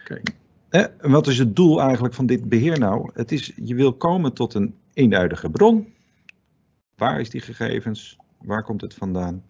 [0.00, 0.20] Oké.
[0.68, 3.10] Eh, wat is het doel eigenlijk van dit beheer nou?
[3.14, 5.92] Het is, je wil komen tot een eenduidige bron.
[6.96, 8.16] Waar is die gegevens?
[8.38, 9.44] Waar komt het vandaan?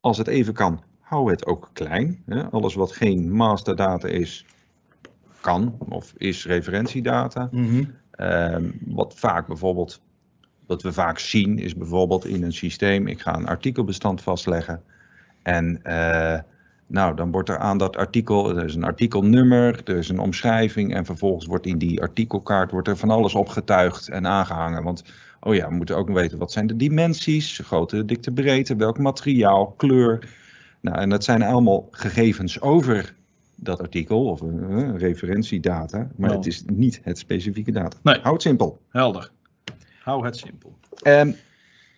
[0.00, 2.24] Als het even kan, hou het ook klein.
[2.50, 4.46] Alles wat geen masterdata is,
[5.40, 7.48] kan of is referentiedata.
[7.50, 7.84] Mhm.
[8.10, 10.02] Ehm, wat vaak bijvoorbeeld,
[10.66, 14.82] wat we vaak zien, is bijvoorbeeld in een systeem, ik ga een artikelbestand vastleggen.
[15.42, 16.40] En eh,
[16.86, 20.94] nou, dan wordt er aan dat artikel, er is een artikelnummer, er is een omschrijving
[20.94, 24.82] en vervolgens wordt in die artikelkaart wordt er van alles opgetuigd en aangehangen.
[24.82, 25.04] Want,
[25.40, 29.74] oh ja, we moeten ook weten, wat zijn de dimensies, grootte, dikte, breedte, welk materiaal,
[29.76, 30.40] kleur.
[30.82, 33.14] Nou, en dat zijn allemaal gegevens over
[33.56, 37.96] dat artikel of een referentiedata, maar het is niet het specifieke data.
[38.02, 38.20] Nee.
[38.20, 38.80] Hou het simpel.
[38.88, 39.30] Helder.
[40.02, 40.78] Hou het simpel.
[41.02, 41.36] En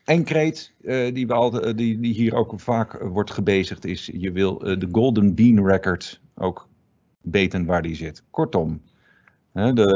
[0.05, 4.11] een kreet eh, die, we eh, die, die hier ook vaak eh, wordt gebezigd is,
[4.13, 6.69] je wil eh, de Golden Bean Record ook
[7.21, 8.23] weten waar die zit.
[8.31, 8.83] Kortom,
[9.55, 9.87] hè, de,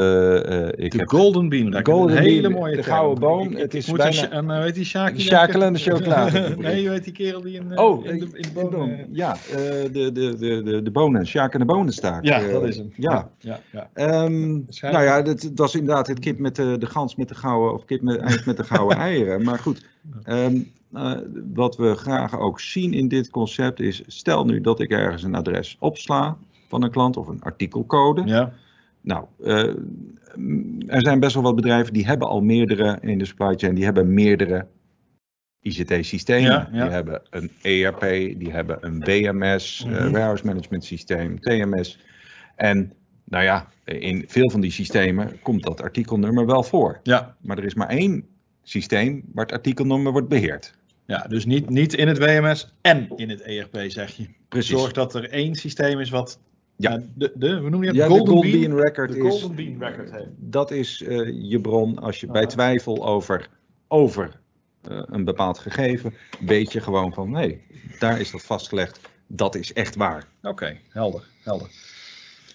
[0.75, 1.65] eh, ik De heb Golden Bean.
[1.65, 1.87] Record.
[1.87, 5.19] Golden een hele Bean, mooie de gouden ik- het is bijna- een, weet die Shaki?
[5.21, 6.55] Sjakel en de chocolade.
[6.57, 8.89] nee, je weet die kerel die in, eh, Oh, in de, in de de boom...
[8.89, 12.23] eh, Ja, de, de, de, de, de bonen, Sjaak en de bonenstaak.
[12.25, 12.93] ja, dat is hem.
[12.95, 13.29] Ja.
[13.39, 13.89] ja, ja.
[13.93, 14.49] Ehm,
[14.81, 17.73] nou ja, dat, dat was inderdaad het kip met de, de gans met de gouden,
[17.73, 19.43] of kip met, met de gouden eieren.
[19.43, 19.85] Maar goed,
[20.23, 20.45] eh,
[21.53, 25.35] wat we graag ook zien in dit concept is, stel nu dat ik ergens een
[25.35, 28.21] adres opsla van een klant of een artikelcode.
[28.25, 28.51] Ja.
[29.01, 29.75] Nou, eh,
[30.87, 33.83] er zijn best wel wat bedrijven die hebben al meerdere in de supply chain, die
[33.83, 34.67] hebben meerdere
[35.61, 36.51] ICT-systemen.
[36.51, 36.83] Ja, ja.
[36.83, 37.99] Die hebben een ERP,
[38.39, 40.11] die hebben een WMS, eh, Mhm.
[40.11, 41.99] Warehouse Management Systeem, TMS.
[42.55, 46.99] En nou ja, in veel van die systemen komt dat artikelnummer wel voor.
[47.03, 47.35] Ja.
[47.41, 48.25] Maar er is maar één
[48.63, 50.77] systeem waar het artikelnummer wordt beheerd.
[51.05, 54.27] ja, dus niet, niet in het WMS en in het ERP, zeg je.
[54.47, 54.69] Precies.
[54.79, 56.39] Zorg dat er één systeem is wat
[56.81, 56.95] Ja.
[56.97, 57.95] eh, de, de, hoe noem je het?
[57.95, 61.31] ja, Golden, de Golden Bean, Bean Record de is, Golden Bean Record dat is eh,
[61.49, 62.47] je bron als je bij Ah.
[62.47, 63.49] twijfel over,
[63.87, 64.39] over
[64.81, 67.61] eh, een bepaald gegeven, weet je gewoon van, nee,
[67.99, 70.27] daar is dat vastgelegd, dat is echt waar.
[70.41, 71.67] Oké, helder, helder.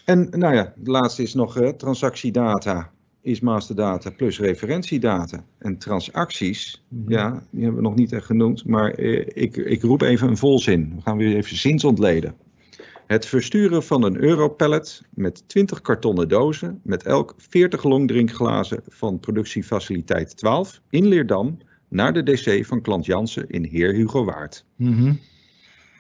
[0.05, 5.45] En nou ja, de laatste is nog transactiedata is masterdata plus referentiedata.
[5.59, 7.11] En transacties, Mhm.
[7.13, 10.93] ja, die hebben we nog niet echt genoemd, maar ik, ik roep even een volzin.
[10.97, 12.35] We gaan weer even zinsontleden.
[13.07, 20.37] Het versturen van een Europallet met 20 kartonnen dozen met elk 40 longdrinkglazen van productiefaciliteit
[20.37, 24.65] 12 in Leerdam naar de DC van klant Jansen in Heer Hugo Waard.
[24.77, 25.15] Mhm.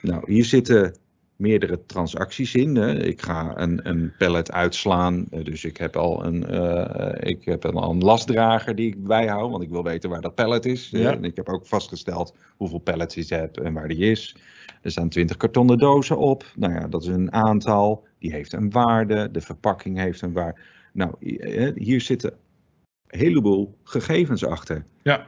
[0.02, 0.96] Nou, hier zitten
[1.36, 2.76] meerdere transacties in.
[2.76, 3.04] Hè.
[3.04, 7.64] Ik ga een, een pallet uitslaan, eh, dus ik heb al een, eh, ik heb
[7.64, 10.90] al een lastdrager die ik bijhoud, want ik wil weten waar dat pallet is.
[10.90, 11.12] Ja.
[11.12, 14.36] En ik heb ook vastgesteld hoeveel pallets ik heb en waar die is.
[14.82, 16.44] Er staan 20 kartonnen dozen op.
[16.56, 18.06] Nou ja, dat is een aantal.
[18.18, 19.30] Die heeft een waarde.
[19.30, 20.58] De verpakking heeft een waarde.
[20.92, 22.32] Nou, eh, hier zitten
[23.06, 24.84] een heleboel gegevens achter.
[25.02, 25.26] Ja.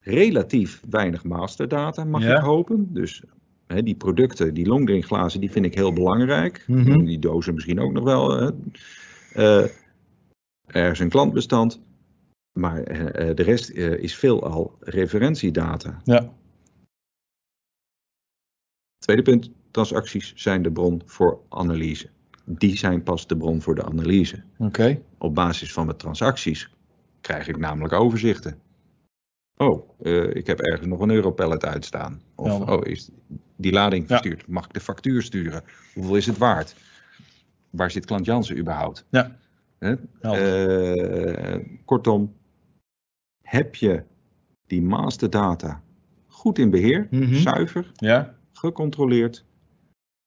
[0.00, 2.36] Relatief weinig masterdata, mag Ja.
[2.36, 2.88] ik hopen.
[2.92, 3.22] Dus
[3.74, 6.64] hè, die producten, die longdrinkglazen, die vind ik heel belangrijk.
[6.66, 7.04] Mhm.
[7.04, 8.30] Die dozen misschien ook nog wel.
[8.30, 8.50] hè.
[9.32, 9.70] Eh,
[10.66, 11.80] er is een klantbestand.
[12.52, 16.00] Maar eh, eh, de rest eh, is veelal referentiedata.
[16.04, 16.32] Ja.
[18.98, 22.08] Tweede punt, transacties zijn de bron voor analyse.
[22.44, 24.42] Die zijn pas de bron voor de analyse.
[24.58, 25.02] Oké.
[25.18, 26.70] Op basis van mijn transacties
[27.20, 28.60] krijg ik namelijk overzichten.
[29.56, 29.90] Oh,
[30.32, 32.22] ik heb ergens nog een europallet uitstaan.
[32.34, 33.10] Of oh, is
[33.60, 34.08] die lading Ja.
[34.08, 34.46] verstuurd?
[34.46, 35.62] Mag ik de factuur sturen?
[35.94, 36.74] Hoeveel is het waard?
[37.70, 39.04] Waar zit klant Jansen überhaupt?
[39.10, 39.36] Ja.
[39.78, 39.94] Hè?
[40.20, 42.34] Eh, kortom,
[43.42, 44.02] heb je
[44.66, 45.82] die masterdata
[46.26, 47.34] goed in beheer, Mhm.
[47.34, 48.34] zuiver, Ja.
[48.52, 49.44] gecontroleerd,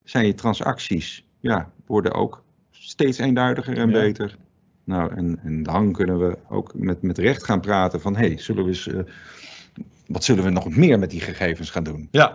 [0.04, 3.94] zijn je transacties, ja, worden ook steeds eenduidiger en Ja.
[4.02, 4.38] beter.
[4.84, 8.38] Nou, en, en dan kunnen we ook met, met recht gaan praten van, hé, hey,
[8.38, 9.00] zullen we eens, eh,
[10.08, 12.08] wat zullen we nog meer met die gegevens gaan doen?
[12.12, 12.28] Ja.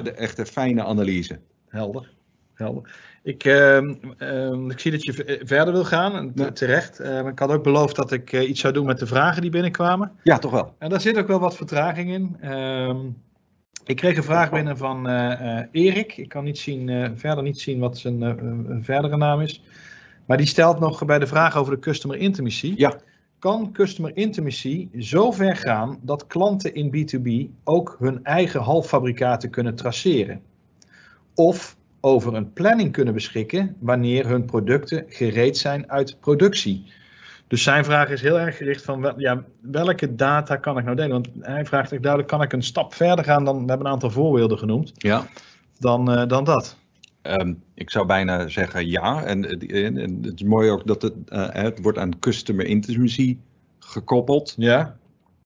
[0.00, 1.38] De echte fijne analyse.
[1.68, 2.10] Helder.
[2.54, 2.94] Helder.
[3.22, 6.50] Ik, ehm, ehm, ik zie dat je v- verder wil gaan, en te- Ja.
[6.52, 7.00] terecht.
[7.00, 9.42] Eh, maar ik had ook beloofd dat ik eh, iets zou doen met de vragen
[9.42, 10.12] die binnenkwamen.
[10.22, 10.74] Ja, toch wel.
[10.78, 12.36] En daar zit ook wel wat vertraging in.
[12.40, 12.96] Ehm,
[13.84, 16.16] ik kreeg een vraag binnen van eh, eh, Erik.
[16.16, 18.36] Ik kan niet zien, eh, verder niet zien wat zijn eh, eh,
[18.80, 19.62] verdere naam is.
[20.26, 22.74] Maar die stelt nog bij de vraag over de customer intimacy.
[22.76, 22.96] Ja.
[23.46, 29.74] Kan customer intimacy zo ver gaan dat klanten in B2B ook hun eigen halffabrikaten kunnen
[29.74, 30.40] traceren?
[31.34, 36.92] Of over een planning kunnen beschikken wanneer hun producten gereed zijn uit productie?
[37.46, 41.10] Dus zijn vraag is heel erg gericht van ja, welke data kan ik nou delen?
[41.12, 43.92] Want hij vraagt echt duidelijk, kan ik een stap verder gaan dan, we hebben een
[43.92, 45.26] aantal voorbeelden genoemd, Ja.
[45.78, 46.76] dan, eh, dan dat?
[47.26, 49.24] Ehm, ik zou bijna zeggen ja.
[49.24, 52.66] En, eh, en, en het is mooi ook dat het, eh, het wordt aan customer
[52.66, 53.36] intimacy
[53.78, 54.54] gekoppeld.
[54.56, 54.96] Ja,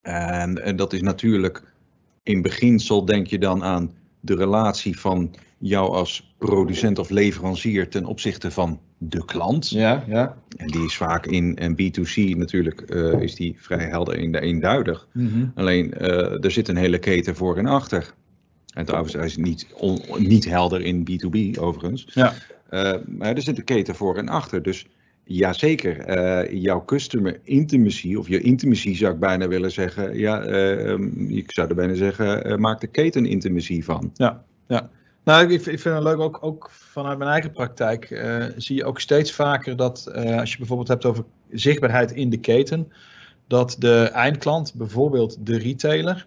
[0.03, 1.63] En, en dat is natuurlijk,
[2.23, 8.05] in beginsel denk je dan aan de relatie van jou als producent of leverancier ten
[8.05, 9.71] opzichte van de klant.
[9.71, 10.37] ja, ja.
[10.57, 15.09] En die is vaak in en B2C natuurlijk, eh, is die vrij helder en eenduidig.
[15.13, 15.47] Mhm.
[15.55, 18.15] Alleen, eh, er zit een hele keten voor en achter.
[18.75, 22.07] En trouwens, hij is niet, on- niet helder in B2B overigens.
[22.15, 22.35] Ja.
[22.69, 24.63] Eh, maar er zit een keten voor en achter.
[24.63, 24.87] Dus
[25.25, 30.19] jazeker, eh jouw customer intimacy, of je intimacy zou ik bijna willen zeggen.
[30.19, 34.13] Ja, eh, ehm, ik zou er bijna zeggen, maak de keten intimacy van.
[35.25, 38.07] Nou, ik, ik vind het leuk, ook, ook vanuit mijn eigen praktijk
[38.57, 42.93] zie je ook steeds vaker dat als je bijvoorbeeld hebt over zichtbaarheid in de keten,
[43.47, 46.27] dat de eindklant, bijvoorbeeld de retailer,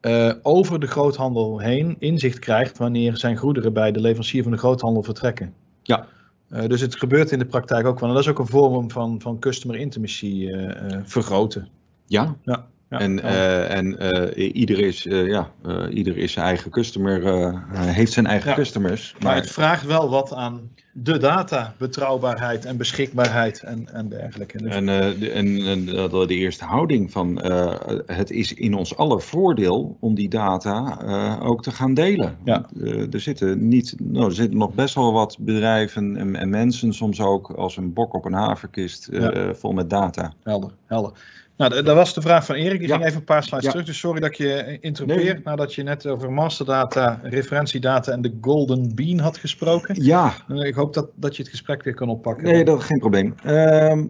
[0.00, 4.58] eh, over de groothandel heen inzicht krijgt wanneer zijn goederen bij de leverancier van de
[4.58, 5.54] groothandel vertrekken.
[5.82, 6.06] Ja.
[6.48, 8.08] Eh, dus het gebeurt in de praktijk ook wel.
[8.08, 11.68] En dat is ook een vorm van, van customer intimacy eh, vergroten.
[12.06, 13.64] Ja, Ja, ja, en, ja.
[13.64, 13.98] en
[14.38, 15.50] ieder, is, ja,
[15.90, 19.14] ieder is zijn eigen customer, heeft zijn eigen customers.
[19.22, 24.58] Maar het vraagt wel wat aan de data, betrouwbaarheid en beschikbaarheid en, en dergelijke.
[24.58, 27.74] Dus, En, eh, de, en, en de, de eerste houding van eh,
[28.06, 32.36] het is in ons aller voordeel om die data eh, ook te gaan delen.
[32.44, 32.66] Ja.
[32.74, 36.92] Want, er, zitten niet, nou, er zitten nog best wel wat bedrijven en, en mensen
[36.94, 39.54] soms ook als een bok op een haverkist Ja.
[39.54, 40.32] vol met data.
[40.42, 41.12] helder, helder.
[41.60, 42.78] Nou, dat was de vraag van Erik.
[42.78, 42.94] Die Ja.
[42.94, 43.70] ging even een paar slides Ja.
[43.70, 43.86] terug.
[43.86, 45.34] Dus sorry dat ik je interrompeer.
[45.34, 45.42] Nee.
[45.44, 50.02] Nadat je net over masterdata, referentiedata en de golden bean had gesproken.
[50.04, 52.44] Ja, Ik hoop dat, dat je het gesprek weer kan oppakken.
[52.44, 53.34] nee, dat is geen probleem.
[53.44, 54.06] Ehm,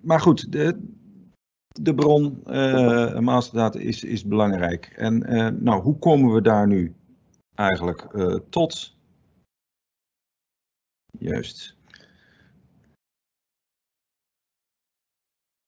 [0.00, 0.78] maar goed, de,
[1.68, 4.92] de bron eh masterdata is, is belangrijk.
[4.96, 6.94] En eh, nou, hoe komen we daar nu
[7.54, 8.96] eigenlijk eh, tot?
[11.18, 11.76] Juist.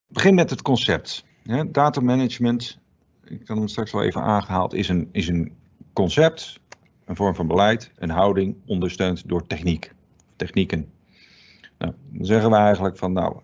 [0.07, 1.25] Begin met het concept.
[1.43, 2.79] Hè, data management,
[3.25, 5.57] ik kan hem straks wel even aangehaald, is een, is een
[5.93, 6.61] concept,
[7.05, 9.95] een vorm van beleid, een houding, ondersteund door techniek,
[10.37, 10.87] technieken.
[11.79, 13.37] Nou, dan zeggen we eigenlijk van, nou,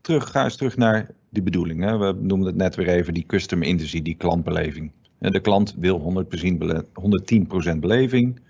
[0.00, 1.82] terug, ga eens terug naar die bedoeling.
[1.82, 1.98] Hè.
[1.98, 4.92] We noemden het net weer even die custom intimacy, die klantbeleving.
[5.18, 6.86] De klant wil 100% bele-
[7.74, 8.40] 110% beleving.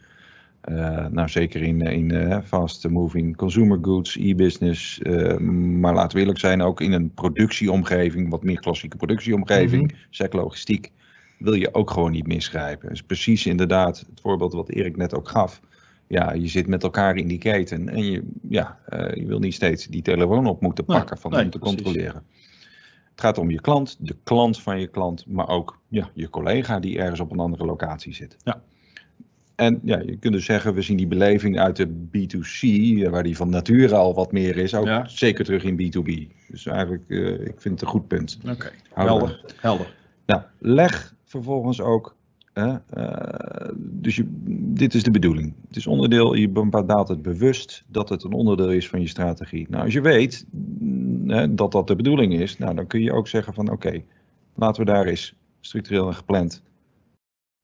[0.69, 5.01] Uh, nou, zeker in, in uh, fast moving consumer goods, e-business.
[5.03, 5.37] Uh,
[5.81, 10.41] maar laten we eerlijk zijn, ook in een productieomgeving, wat meer klassieke productieomgeving, mm -hmm.
[10.41, 10.91] logistiek,
[11.39, 12.89] wil je ook gewoon niet misgrijpen.
[12.89, 15.61] Dus precies inderdaad het voorbeeld wat Erik net ook gaf.
[16.11, 18.79] Ja, je zit met elkaar in die keten en je, ja,
[19.15, 21.83] je wil niet steeds die telefoon op moeten pakken van nee, om te precies.
[21.83, 22.23] controleren.
[23.11, 26.81] Het gaat om je klant, de klant van je klant, maar ook ja, je collega
[26.81, 28.37] die ergens op een andere locatie zit.
[28.45, 28.63] Ja.
[29.55, 33.37] En ja, je kunt dus zeggen, we zien die beleving uit de B2C, waar die
[33.37, 35.09] van nature al wat meer is, ook ja.
[35.09, 36.37] zeker terug in B2B.
[36.49, 38.39] Dus eigenlijk, uh, ik vind het een goed punt.
[38.43, 38.73] Oké, okay.
[38.93, 39.55] helder.
[39.57, 39.95] helder.
[40.27, 42.17] Nou, leg vervolgens ook,
[42.55, 44.25] uh, uh, dus je,
[44.75, 45.55] dit is de bedoeling.
[45.67, 49.67] Het is onderdeel, je bepaalt het bewust dat het een onderdeel is van je strategie.
[49.71, 50.47] Nou, als je weet
[51.51, 54.03] dat dat de bedoeling is, nou, dan kun je ook zeggen van oké,
[54.55, 56.63] laten we daar eens structureel en gepland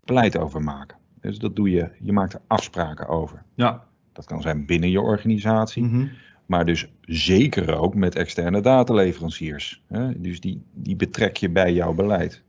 [0.05, 0.99] beleid over maken.
[1.21, 3.43] Dus dat doe je, je maakt er afspraken over.
[3.55, 3.85] Ja.
[4.13, 6.11] Dat kan zijn binnen je organisatie, mm -hmm.
[6.47, 9.83] maar dus zeker ook met externe dataleveranciers.
[9.87, 10.21] Hè?
[10.21, 12.43] Dus die, die betrek je bij jouw beleid.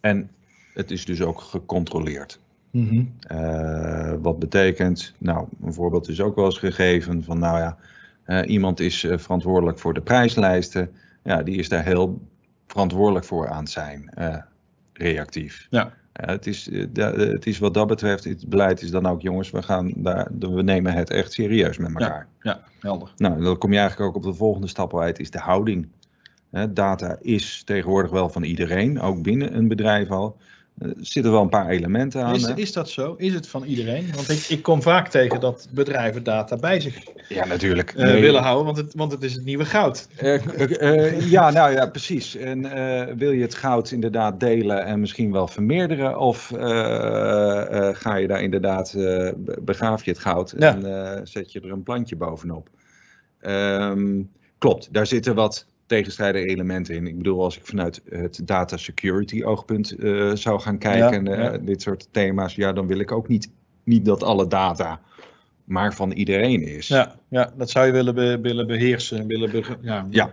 [0.00, 0.30] En
[0.74, 2.40] het is dus ook gecontroleerd.
[2.70, 3.14] Mm -hmm.
[3.32, 7.76] uh, wat betekent, nou, een voorbeeld is ook wel eens gegeven van, nou ja,
[8.26, 10.90] uh, iemand is uh, verantwoordelijk voor de prijslijsten.
[11.24, 12.20] Ja, die is daar heel
[12.66, 14.10] verantwoordelijk voor aan zijn,
[14.92, 15.66] reactief.
[15.70, 15.92] Ja.
[16.12, 19.62] Ja, het, is, het is wat dat betreft, het beleid is dan ook, jongens, we,
[19.62, 22.28] gaan daar, we nemen het echt serieus met elkaar.
[22.40, 23.12] Ja, ja helder.
[23.16, 25.88] Nou, dan kom je eigenlijk ook op de volgende stap uit, is de houding.
[26.70, 30.36] Data is tegenwoordig wel van iedereen, ook binnen een bedrijf al.
[30.78, 32.34] Er zitten wel een paar elementen aan.
[32.34, 33.14] Is, is dat zo?
[33.18, 34.12] Is het van iedereen?
[34.14, 36.98] Want ik, ik kom vaak tegen dat bedrijven data bij zich
[37.28, 37.94] ja, natuurlijk.
[37.94, 38.20] Uh, nee.
[38.20, 40.08] willen houden, want het, want het is het nieuwe goud.
[40.22, 40.46] Uh,
[40.80, 42.36] uh, ja, nou ja, precies.
[42.36, 42.60] En
[43.18, 46.18] wil je het goud inderdaad delen en misschien wel vermeerderen?
[46.18, 46.52] Of
[47.92, 48.96] ga je daar inderdaad,
[49.60, 50.76] begraaf je het goud ja.
[50.76, 52.68] en zet je er een plantje bovenop?
[53.40, 57.06] Um, klopt, daar zitten wat tegenstrijdige elementen in.
[57.06, 61.52] Ik bedoel, als ik vanuit het data security oogpunt uh, zou gaan kijken, ja, ja.
[61.52, 63.50] Uh, dit soort thema's, ja, dan wil ik ook niet,
[63.84, 65.00] niet dat alle data
[65.64, 66.88] maar van iedereen is.
[66.88, 70.32] Ja, ja dat zou je willen, be, willen beheersen, willen, be, ja, ja.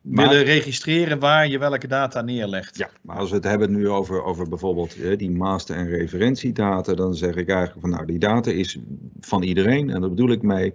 [0.00, 2.76] willen maar, registreren waar je welke data neerlegt.
[2.78, 6.94] Ja, maar als we het hebben nu over, over bijvoorbeeld hè, die master- en referentiedata,
[6.94, 8.78] dan zeg ik eigenlijk van nou, die data is
[9.20, 10.74] van iedereen en daar bedoel ik mee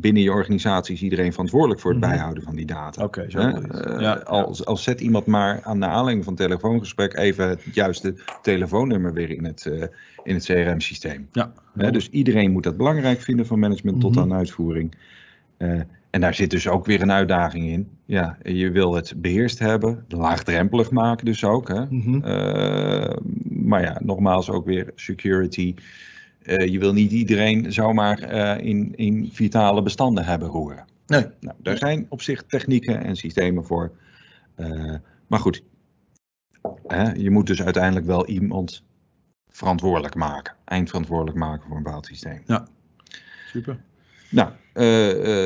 [0.00, 2.10] binnen je organisatie is iedereen verantwoordelijk voor het Mhm.
[2.10, 3.04] bijhouden van die data.
[3.04, 3.38] Oké, zo.
[3.38, 7.62] Eh, ja, als, als zet iemand maar aan de aanleiding van het telefoongesprek even het
[7.72, 9.82] juiste telefoonnummer weer in het, eh,
[10.24, 11.28] in het CRM-systeem.
[11.32, 11.52] ja.
[11.90, 14.20] Dus iedereen moet dat belangrijk vinden van management tot Mhm.
[14.20, 14.94] aan uitvoering.
[15.56, 15.80] Eh,
[16.10, 17.88] en daar zit dus ook weer een uitdaging in.
[18.04, 21.68] Ja, je wil het beheerst hebben, laagdrempelig maken dus ook.
[21.68, 21.84] Hè?
[21.88, 22.18] Mhm.
[23.66, 25.74] Maar ja, nogmaals ook weer security.
[26.46, 30.84] Eh, je wil niet iedereen zomaar eh, in, in vitale bestanden hebben roeren.
[31.06, 31.26] Nee.
[31.40, 33.92] Nou, daar zijn op zich technieken en systemen voor.
[34.54, 34.94] Eh,
[35.26, 35.62] maar goed,
[36.86, 38.84] hè, je moet dus uiteindelijk wel iemand
[39.48, 40.54] verantwoordelijk maken.
[40.64, 42.42] Eindverantwoordelijk maken voor een bepaald systeem.
[43.46, 43.78] Super.
[44.30, 44.50] Nou,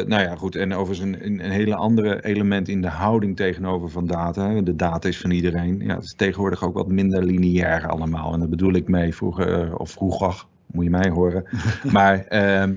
[0.08, 0.56] nou ja, goed.
[0.56, 4.60] En overigens een, een, een hele andere element in de houding tegenover van data.
[4.60, 5.80] De data is van iedereen.
[5.80, 8.32] Ja, het is tegenwoordig ook wat minder lineair allemaal.
[8.32, 11.44] En daar bedoel ik mee vroeger, of vroeger, moet je mij horen.
[11.92, 12.74] maar ehm,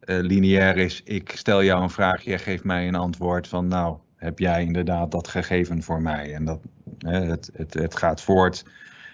[0.00, 3.96] eh, lineair is, ik stel jou een vraag, jij geeft mij een antwoord van, nou,
[4.16, 6.34] heb jij inderdaad dat gegeven voor mij?
[6.34, 6.60] En dat,
[6.98, 8.64] het, het, het gaat voort.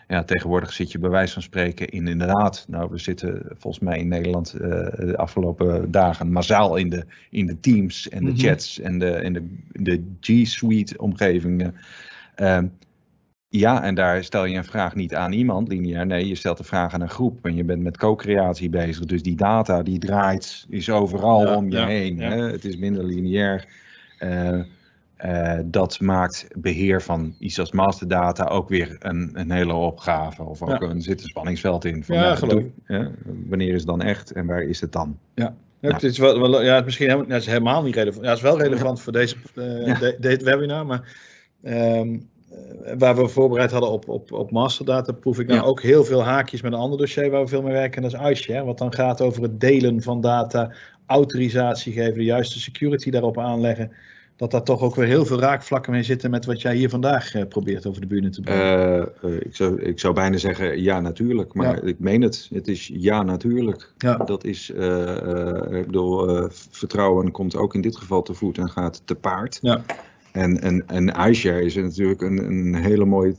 [0.08, 3.98] Ja, tegenwoordig zit je bij wijze van spreken in inderdaad, nou we zitten volgens mij
[3.98, 4.60] in Nederland eh,
[4.96, 8.40] de afgelopen dagen massaal in de, in de teams en de Mhm.
[8.40, 11.74] chats en de, en de, de G Suite omgevingen.
[12.34, 12.66] Ehm,
[13.58, 16.64] ja, en daar stel je een vraag niet aan iemand lineair, nee, je stelt de
[16.64, 19.04] vraag aan een groep en je bent met co-creatie bezig.
[19.04, 22.16] Dus die data die draait, is overal Ja, om je ja, heen.
[22.16, 22.30] ja.
[22.30, 22.50] Hè?
[22.50, 23.64] Het is minder lineair.
[24.18, 24.58] Eh,
[25.16, 30.42] eh, dat maakt beheer van iets als masterdata ook weer een, een hele opgave.
[30.42, 32.04] Of ook een zit een spanningsveld in.
[32.04, 33.08] Van, Ja, ja, geloof doe- hè,
[33.48, 35.18] wanneer is het dan echt en waar is het dan?
[35.34, 38.22] Ja, het is wel, wel- ja, het misschien helemaal, ja, het is helemaal niet relevant.
[38.24, 39.98] Ja, het is wel relevant voor deze, eh, Ja.
[39.98, 41.16] de- dit webinar, maar
[41.62, 42.18] ehm, eh,
[42.98, 45.66] waar we voorbereid hadden op, op, op masterdata, proef ik nou Ja.
[45.66, 48.20] ook heel veel haakjes met een ander dossier waar we veel mee werken, en dat
[48.20, 50.72] is iShare, wat dan gaat over het delen van data,
[51.06, 53.92] autorisatie geven, de juiste security daarop aanleggen.
[54.36, 57.34] Dat daar toch ook weer heel veel raakvlakken mee zitten met wat jij hier vandaag
[57.34, 58.64] eh, probeert over de bühne te brengen.
[58.64, 58.98] Eh,
[59.30, 61.82] eh, ik, zou, ik zou bijna zeggen ja natuurlijk, maar Ja.
[61.82, 62.48] ik meen het.
[62.52, 63.92] Het is ja natuurlijk.
[63.98, 68.34] ja, Dat is, eh, eh, ik bedoel, eh, vertrouwen komt ook in dit geval te
[68.34, 69.58] voet en gaat te paard.
[69.62, 69.80] Ja.
[70.32, 73.34] En, en, en iShare is natuurlijk een, een hele mooie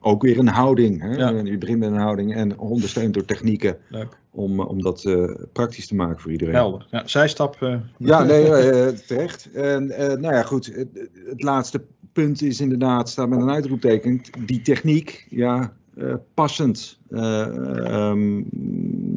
[0.00, 1.00] ook weer een houding.
[1.00, 1.14] Hè?
[1.14, 1.30] Ja.
[1.30, 4.18] Je begint met een houding en ondersteund door technieken Leuk.
[4.30, 6.54] om, om dat eh, praktisch te maken voor iedereen.
[6.54, 6.86] Helder.
[6.90, 7.62] Ja, zijstap.
[7.62, 9.50] eh, Ja, nee, eh, terecht.
[9.52, 10.66] En nou ja, goed.
[10.66, 10.88] Het,
[11.26, 11.82] het laatste
[12.12, 15.72] punt is inderdaad, staat met een uitroepteken, die techniek, ja,
[16.34, 16.98] passend.
[17.10, 17.40] Eh,
[17.86, 18.42] ehm,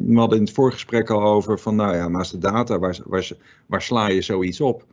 [0.06, 3.30] we hadden in het voorgesprek al over van, nou ja, master data, waar, waar,
[3.66, 4.84] waar sla je zoiets op?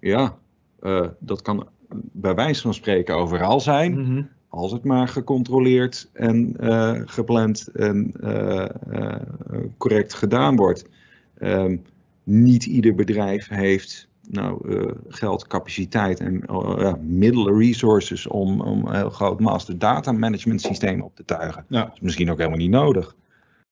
[0.00, 0.38] Ja,
[0.80, 1.68] eh, dat kan
[2.12, 4.22] bij wijze van spreken overal zijn, mhm.
[4.48, 9.12] als het maar gecontroleerd en eh, gepland en eh,
[9.76, 10.88] correct gedaan wordt.
[11.38, 11.76] Ehm,
[12.24, 14.60] niet ieder bedrijf heeft nou,
[15.08, 16.42] geld, capaciteit en
[16.78, 21.64] ja, middelen, resources om, om een heel groot master data management systeem op te tuigen.
[21.68, 21.84] Ja.
[21.84, 23.16] Dat is misschien ook helemaal niet nodig.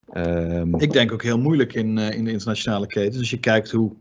[0.07, 3.19] Ehm, Ik denk ook heel moeilijk in, in de internationale ketens.
[3.19, 3.93] Als je kijkt hoe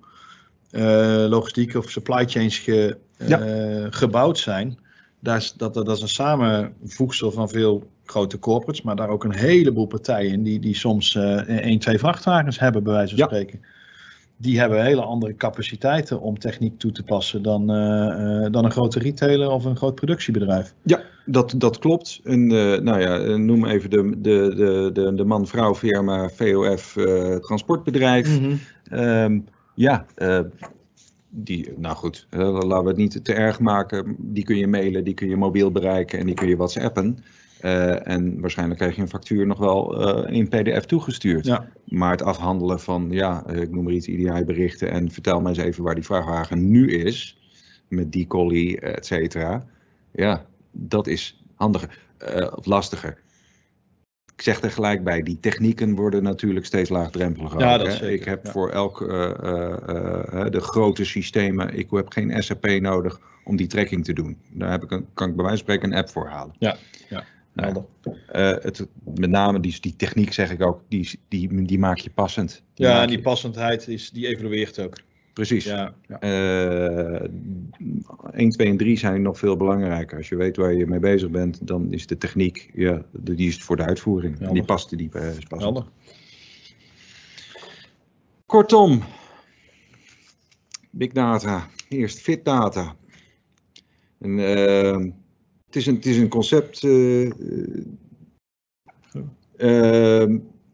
[1.30, 4.78] logistiek of supply chains ge, eh, gebouwd zijn.
[5.20, 9.36] Daar is, dat, dat is een samenvoegsel van veel grote corporates, maar daar ook een
[9.36, 13.26] heleboel partijen in die, die soms eh één, twee vrachtwagens hebben, bij wijze van Ja.
[13.26, 13.59] spreken.
[14.38, 18.72] Die hebben hele andere capaciteiten om techniek toe te passen dan, eh, eh, dan een
[18.72, 20.74] grote retailer of een groot productiebedrijf.
[20.84, 22.20] Ja, dat, dat klopt.
[22.24, 27.36] En eh, nou ja, eh, noem even de, de, de, de, man-vrouw firma VOF eh,
[27.36, 28.39] transportbedrijf.
[28.89, 29.39] Ehm,
[29.76, 30.39] ja, eh,
[31.30, 34.15] die, nou goed, eh, laten we het niet te erg maken.
[34.19, 37.17] Die kun je mailen, die kun je mobiel bereiken en die kun je whatsappen.
[37.59, 41.45] Eh, en waarschijnlijk krijg je een factuur nog wel in PDF toegestuurd.
[41.45, 41.67] Ja.
[41.86, 45.84] Maar het afhandelen van, ja, ik noem maar iets, IDI-berichten en vertel mij eens even
[45.84, 47.38] waar die vrachtwagen nu is,
[47.88, 49.65] met die collie, et cetera.
[50.11, 51.99] Ja, dat is handiger,
[52.55, 53.23] of lastiger.
[54.36, 57.59] Ik zeg er gelijk bij, die technieken worden natuurlijk steeds laagdrempeliger.
[57.59, 57.93] Ja, ook, dat hè.
[57.93, 58.51] zeker, Ik heb ja.
[58.51, 63.67] voor elk eh, eh, eh, de grote systemen, ik heb geen SAP nodig om die
[63.67, 64.38] tracking te doen.
[64.51, 66.55] Daar heb ik een, kan ik bij wijze van spreken een app voor halen.
[66.59, 66.77] Ja,
[67.09, 67.23] ja.
[67.53, 67.83] Nou,
[68.61, 72.63] het, met name die, die techniek zeg ik ook, die, die, die maak je passend.
[72.73, 74.95] Die Ja, en die je- passendheid is, die evalueert ook.
[75.36, 75.63] Precies.
[75.65, 75.93] Ja.
[76.19, 77.29] Eh,
[78.31, 80.17] 1, 2 en 3 zijn nog veel belangrijker.
[80.17, 83.47] Als je weet waar je mee bezig bent, dan is de techniek, ja, de- die
[83.47, 84.33] is voor de uitvoering.
[84.33, 84.65] En die Helder.
[84.65, 85.61] past die eh, is passend.
[85.61, 85.86] Helder.
[88.45, 89.03] Kortom,
[90.91, 92.95] big data, eerst fit data.
[94.19, 94.97] En, eh,
[95.65, 96.83] het, is een, het is een concept.
[99.57, 100.25] eh,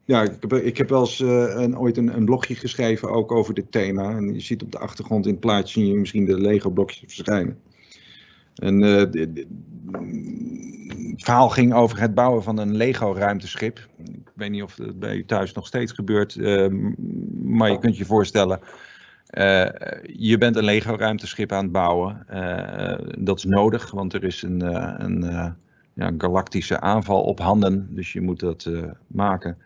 [0.06, 3.32] ja, ik heb, ik heb wel eens eh, een, ooit een, een blogje geschreven ook
[3.32, 4.16] over dit thema.
[4.16, 7.60] En je ziet op de achtergrond in het plaatje misschien de Lego-blokjes verschijnen.
[8.56, 9.46] En eh, het
[11.24, 13.88] verhaal ging over het bouwen van een Lego-ruimteschip.
[14.04, 16.68] Ik weet niet of het bij u thuis nog steeds gebeurt, eh,
[17.44, 18.60] maar je kunt je voorstellen.
[20.04, 22.26] je bent een Lego-ruimteschip aan het bouwen.
[23.20, 24.62] Dat is nodig, want er is een,
[25.06, 25.56] een
[25.94, 27.88] ja, galactische aanval op handen.
[27.90, 29.58] Dus je moet dat eh, maken.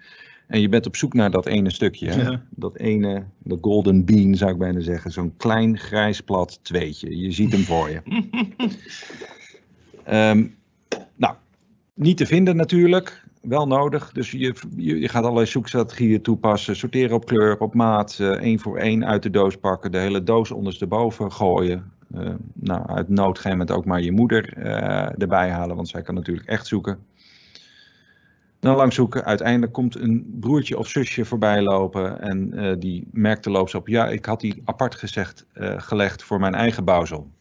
[0.48, 2.10] En je bent op zoek naar dat ene stukje.
[2.10, 2.22] Hè?
[2.22, 2.42] Ja.
[2.50, 5.12] Dat ene, de golden bean zou ik bijna zeggen.
[5.12, 7.18] Zo'n klein grijs plat tweetje.
[7.18, 8.02] Je ziet hem voor je.
[10.04, 10.48] Ehm,
[11.16, 11.36] nou,
[11.94, 13.24] niet te vinden natuurlijk.
[13.42, 14.12] Wel nodig.
[14.12, 16.76] Dus je, je, je gaat allerlei zoekstrategieën toepassen.
[16.76, 18.18] Sorteren op kleur, op maat.
[18.20, 19.92] eh, één voor één uit de doos pakken.
[19.92, 21.92] De hele doos ondersteboven gooien.
[22.18, 25.76] Eh, nou, uit nood met ook maar je moeder eh, erbij halen.
[25.76, 27.00] Want zij kan natuurlijk echt zoeken.
[28.60, 29.26] Dan lang zoeken.
[29.26, 32.22] Uiteindelijk komt een broertje of zusje voorbij lopen.
[32.22, 33.88] En eh, die merkt de loops op.
[33.88, 37.32] Ja, ik had die apart gezegd, eh, gelegd voor mijn eigen bouwsel.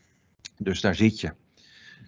[0.59, 1.33] Dus daar zit je.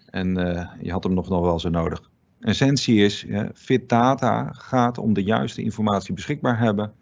[0.07, 0.35] En
[0.81, 2.09] je had hem nog, nog wel zo nodig.
[2.39, 6.93] Essentie is, fit data gaat om de juiste informatie beschikbaar hebben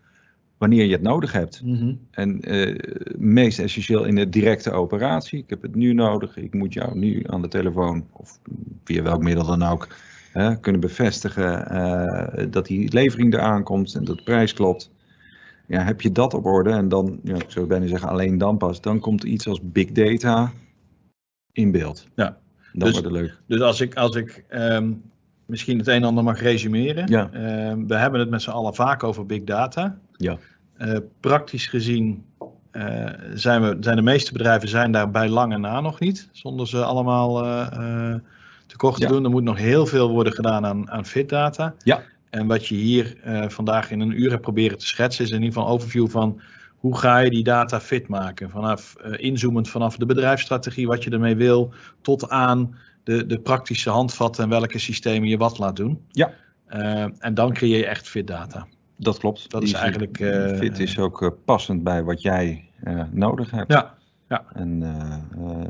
[0.58, 1.62] wanneer je het nodig hebt.
[1.64, 1.93] Mhm.
[2.12, 2.76] En eh,
[3.18, 5.39] meest essentieel in de directe operatie.
[5.39, 6.38] Ik heb het nu nodig.
[6.38, 8.39] Ik moet jou nu aan de telefoon of
[8.84, 9.88] via welk middel dan ook
[10.32, 14.91] hè, kunnen bevestigen eh, dat die levering eraan komt en dat de prijs klopt.
[15.68, 18.58] Ja, heb je dat op orde en dan, ja, ik zou bijna zeggen alleen dan
[18.58, 20.51] pas, dan komt iets als big data
[21.51, 22.08] in beeld.
[22.16, 22.38] Ja.
[22.74, 23.39] Dan Dus- wordt het leuk.
[23.47, 24.91] Dus als ik, als ik ehm,
[25.45, 27.08] misschien het een en ander mag resumeren.
[27.08, 27.30] Ja.
[27.32, 29.99] Ehm, we hebben het met z'n allen vaak over big data.
[30.18, 30.38] Ja.
[30.78, 32.26] Eh, praktisch gezien
[32.72, 36.30] eh, zijn, we, zijn de meeste bedrijven zijn daar bij lange na nog niet.
[36.32, 38.16] Zonder ze allemaal eh,
[38.68, 39.07] tekort te Ja.
[39.07, 39.24] doen.
[39.24, 41.76] Er moet nog heel veel worden gedaan aan, aan fit data.
[41.84, 42.01] Ja.
[42.30, 45.53] En wat je hier vandaag in een uur hebt proberen te schetsen, is in ieder
[45.53, 46.41] geval een overview van
[46.76, 48.49] hoe ga je die data fit maken.
[48.49, 54.43] Vanaf inzoomend vanaf de bedrijfsstrategie, wat je ermee wil, tot aan de, de praktische handvatten
[54.43, 56.01] en welke systemen je wat laat doen.
[56.11, 56.32] Ja.
[57.20, 58.68] En dan creëer je echt fit data.
[58.97, 59.49] Dat klopt.
[59.49, 63.71] Dat is eigenlijk, eh, fit is ook eh, passend bij wat jij eh, nodig hebt.
[63.71, 63.97] Ja,
[64.53, 64.79] En,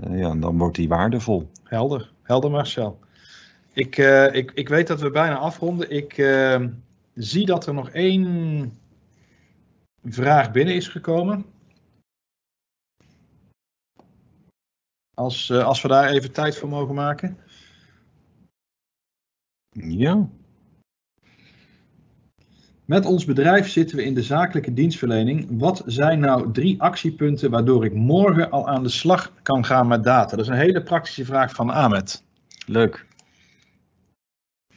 [0.10, 1.50] ja, en dan wordt die waardevol.
[1.64, 2.12] helder.
[2.22, 3.00] Helder Marcel.
[3.74, 3.98] Ik,
[4.32, 5.92] ik, ik weet dat we bijna afronden.
[5.92, 6.14] Ik
[7.14, 8.74] zie dat er nog één
[10.04, 11.46] vraag binnen is gekomen.
[15.14, 17.38] Als, als we daar even tijd voor mogen maken.
[19.70, 20.30] Ja.
[22.86, 25.48] Met ons bedrijf zitten we in de zakelijke dienstverlening.
[25.50, 30.04] Wat zijn nou drie actiepunten waardoor ik morgen al aan de slag kan gaan met
[30.04, 30.36] data?
[30.36, 32.24] Dat is een hele praktische vraag van Ahmed.
[32.66, 33.06] Leuk.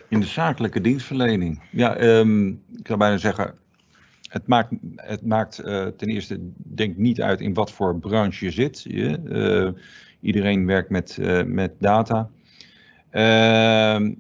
[0.09, 1.63] In de zakelijke dienstverlening.
[1.71, 3.55] Ja, um, ik zou bijna zeggen,
[4.29, 8.51] het maakt, het maakt uh, ten eerste denk niet uit in wat voor branche je
[8.51, 8.83] zit.
[8.83, 9.83] Je, uh,
[10.21, 12.31] iedereen werkt met, uh, met data.
[13.13, 14.11] Uh,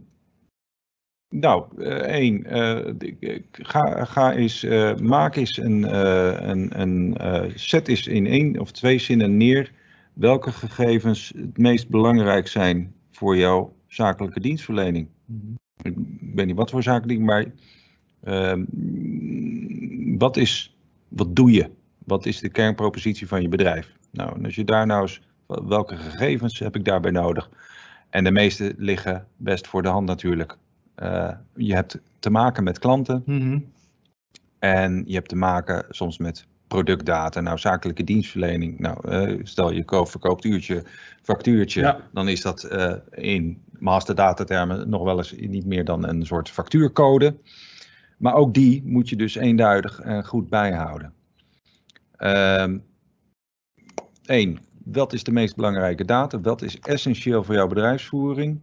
[1.29, 2.45] nou, één,
[3.53, 4.65] ga, ga eens,
[5.03, 5.97] maak eens een,
[6.51, 7.17] een, een
[7.55, 9.73] zet eens in één of twee zinnen neer
[10.13, 15.09] welke gegevens het meest belangrijk zijn voor jouw zakelijke dienstverlening.
[15.27, 15.57] -hmm.
[15.83, 15.95] Ik
[16.35, 17.45] weet niet wat voor zakelijk, maar
[18.25, 18.53] uh,
[20.19, 20.77] wat, is,
[21.09, 21.71] wat doe je?
[22.05, 23.93] Wat is de kernpropositie van je bedrijf?
[24.11, 27.51] Nou, en als je daar nou eens, welke gegevens heb ik daarbij nodig?
[28.11, 30.59] En de meeste liggen best voor de hand natuurlijk.
[31.03, 33.73] Uh, je hebt te maken met klanten mm -hmm.
[34.59, 38.79] en je hebt te maken soms met productdata, nou zakelijke dienstverlening.
[38.79, 40.85] Nou, uh, stel je koopt, verkoopt uurtje,
[41.23, 42.01] factuurtje, Ja.
[42.13, 46.51] dan is dat uh, in masterdata termen nog wel eens niet meer dan een soort
[46.51, 47.37] factuurcode.
[48.19, 51.13] Maar ook die moet je dus eenduidig en goed bijhouden.
[52.17, 52.83] Eén,
[54.27, 56.41] um, wat is de meest belangrijke data?
[56.41, 58.61] Wat is essentieel voor jouw bedrijfsvoering?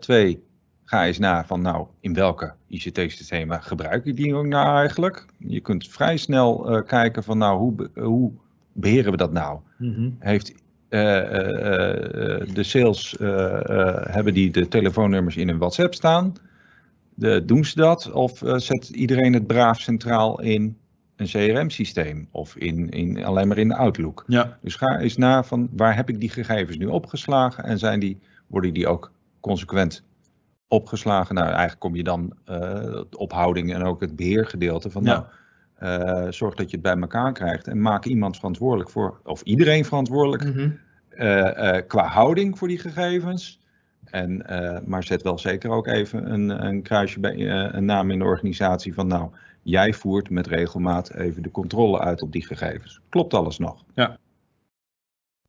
[0.00, 0.42] Twee,
[0.84, 5.26] ga eens na van nou, in welke ICT-systemen gebruik ik die nou eigenlijk?
[5.38, 8.32] Je kunt vrij snel uh, kijken van nou, hoe, hoe
[8.72, 9.60] beheren we dat nou?
[9.78, 10.16] Mm -hmm.
[10.18, 11.20] Heeft uh, uh,
[12.54, 13.16] de sales,
[14.10, 16.32] hebben die de telefoonnummers in een WhatsApp staan?
[17.14, 18.12] De, doen ze dat?
[18.12, 20.76] Of zet iedereen het braaf centraal in
[21.16, 22.28] een CRM-systeem?
[22.30, 24.24] Of in, in, alleen maar in de Outlook?
[24.26, 24.58] Ja.
[24.62, 27.64] Dus ga eens na van waar heb ik die gegevens nu opgeslagen?
[27.64, 30.04] En zijn die, worden die ook consequent
[30.72, 31.34] opgeslagen.
[31.34, 32.56] Nou, eigenlijk kom je dan uh,
[33.10, 35.04] de ophouding en ook het beheergedeelte van.
[35.04, 35.26] Ja.
[35.78, 39.42] Nou, uh, zorg dat je het bij elkaar krijgt en maak iemand verantwoordelijk voor, of
[39.42, 40.78] iedereen verantwoordelijk Mm -hmm.
[41.10, 43.60] uh, qua houding voor die gegevens.
[44.04, 44.44] En,
[44.86, 48.94] maar zet wel zeker ook even een, een kruisje bij een naam in de organisatie
[48.94, 49.30] van, nou,
[49.62, 53.00] jij voert met regelmaat even de controle uit op die gegevens.
[53.08, 53.84] Klopt alles nog?
[53.94, 54.18] Ja.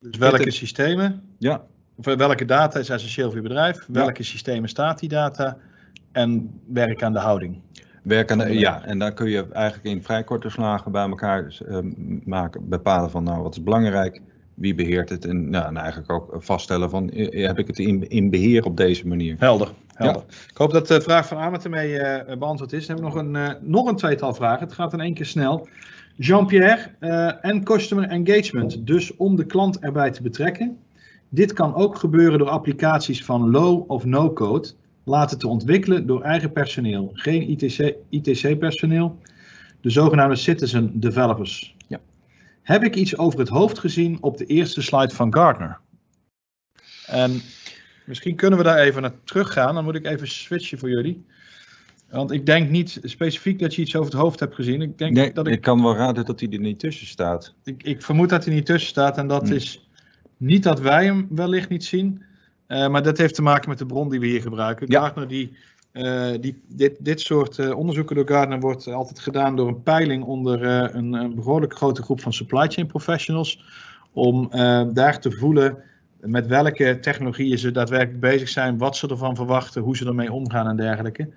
[0.00, 1.22] Dus welke systemen?
[1.38, 1.64] Ja.
[1.94, 3.86] Welke data is essentieel voor je bedrijf?
[3.88, 4.24] Welke ja.
[4.24, 5.56] systemen staat die data?
[6.12, 7.60] En werk aan de houding.
[8.02, 11.58] Werk aan de, ja, en dan kun je eigenlijk in vrij korte slagen bij elkaar
[11.68, 11.78] uh,
[12.24, 14.20] maken, bepalen van nou wat is belangrijk,
[14.54, 18.30] wie beheert het en, nou, en eigenlijk ook vaststellen van heb ik het in, in
[18.30, 19.36] beheer op deze manier.
[19.38, 20.22] Helder, helder.
[20.28, 20.34] Ja.
[20.50, 22.86] Ik hoop dat de vraag van Ahmed ermee uh, beantwoord is.
[22.86, 24.66] Dan hebben we nog een, uh, nog een tweetal vragen.
[24.66, 25.68] Het gaat in één keer snel.
[26.16, 26.90] Jean-Pierre
[27.40, 30.78] en Customer Engagement, dus om de klant erbij te betrekken.
[31.34, 34.68] Dit kan ook gebeuren door applicaties van low of no-code
[35.04, 37.50] laten te ontwikkelen door eigen personeel, geen
[38.10, 39.32] ITC-personeel, ITC
[39.80, 41.76] de zogenaamde citizen developers.
[41.86, 42.00] Ja.
[42.62, 45.78] Heb ik iets over het hoofd gezien op de eerste slide van Gartner?
[47.06, 47.40] En
[48.06, 51.24] misschien kunnen we daar even naar teruggaan, dan moet ik even switchen voor jullie.
[52.10, 54.82] Want ik denk niet specifiek dat je iets over het hoofd hebt gezien.
[54.82, 55.52] Ik, denk nee, dat ik...
[55.52, 57.54] ik kan wel raden dat hij er niet tussen staat.
[57.64, 59.83] Ik, ik vermoed dat hij niet tussen staat en dat is
[60.36, 62.22] niet dat wij hem wellicht niet zien,
[62.68, 64.86] uh, maar dat heeft te maken met de bron die we hier gebruiken.
[64.90, 65.00] Ja.
[65.00, 65.56] Gardner, die,
[65.92, 70.24] uh, die, dit, dit soort uh, onderzoeken door Gardner wordt altijd gedaan door een peiling
[70.24, 73.64] onder een, een, behoorlijk grote groep van supply chain professionals.
[74.12, 74.48] Om
[74.92, 75.82] daar te voelen
[76.20, 80.68] met welke technologieën ze daadwerkelijk bezig zijn, wat ze ervan verwachten, hoe ze ermee omgaan
[80.68, 81.28] en dergelijke.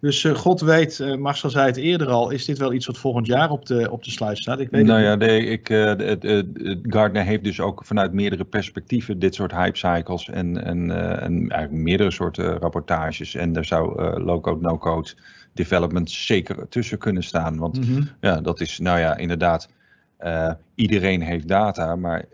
[0.00, 2.98] Dus uh, God weet, uh, Marcel zei het eerder al, is dit wel iets wat
[2.98, 4.60] volgend jaar op de, op de slide staat?
[4.60, 9.18] Ik weet nou ja, nee, ik, uh, de Gardner heeft dus ook vanuit meerdere perspectieven
[9.18, 10.90] dit soort hype cycles en, en,
[11.20, 13.34] en eigenlijk meerdere soorten rapportages.
[13.34, 15.14] En daar zou low-code, no-code
[15.52, 17.56] development zeker tussen kunnen staan.
[17.56, 17.90] Want Mhm.
[17.90, 18.08] mm -hmm.
[18.20, 19.68] ja, dat is nou ja, inderdaad,
[20.74, 22.24] iedereen heeft data, maar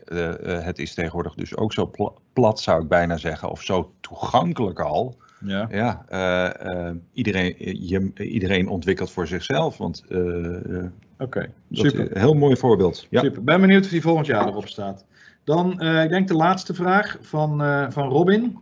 [0.62, 4.81] het is tegenwoordig dus ook zo pl plat zou ik bijna zeggen, of zo toegankelijk
[4.81, 5.17] al.
[5.41, 7.55] Ja, ja uh, uh, iedereen,
[7.89, 9.76] je, iedereen ontwikkelt voor zichzelf.
[9.76, 12.18] Want, uh, Oké, okay, super.
[12.18, 13.07] Heel mooi voorbeeld.
[13.11, 13.20] Ja.
[13.20, 13.45] Super.
[13.45, 15.05] Ben benieuwd of die volgend jaar erop staat.
[15.45, 17.59] Dan, ik denk de laatste vraag van,
[17.93, 18.59] van Robin.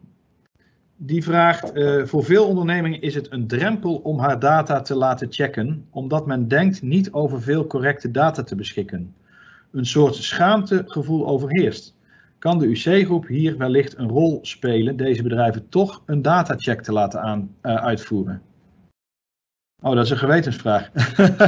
[0.96, 1.72] Die vraagt:
[2.04, 6.48] Voor veel ondernemingen is het een drempel om haar data te laten checken, omdat men
[6.48, 9.14] denkt niet over veel correcte data te beschikken.
[9.72, 11.93] Een soort schaamtegevoel overheerst.
[12.44, 17.20] Kan de UC-groep hier wellicht een rol spelen deze bedrijven toch een datacheck te laten
[17.20, 18.42] aan, uh, uitvoeren?
[19.82, 20.90] Oh, dat is een gewetensvraag.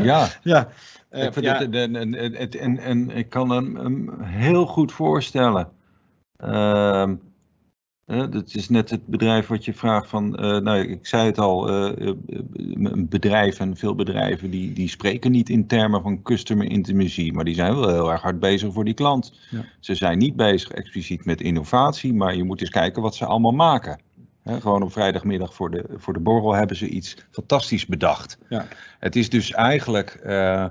[0.03, 0.69] Ja, ja.
[1.11, 1.59] Uh, ik, vind ja.
[1.59, 2.15] Het, en, en,
[2.51, 5.69] en, en, ik kan hem, hem heel goed voorstellen.
[8.07, 11.39] Uh, dat is net het bedrijf wat je vraagt van, uh, nou ik zei het
[11.39, 12.13] al, uh,
[12.97, 17.75] bedrijven, veel bedrijven die, die spreken niet in termen van customer intimacy, maar die zijn
[17.75, 19.39] wel heel erg hard bezig voor die klant.
[19.51, 19.65] Ja.
[19.81, 23.53] Ze zijn niet bezig expliciet met innovatie, maar je moet eens kijken wat ze allemaal
[23.53, 24.01] maken.
[24.43, 28.39] He, gewoon op vrijdagmiddag voor de, voor de borrel hebben ze iets fantastisch bedacht.
[28.49, 28.67] Ja.
[28.99, 30.67] Het is dus eigenlijk uh,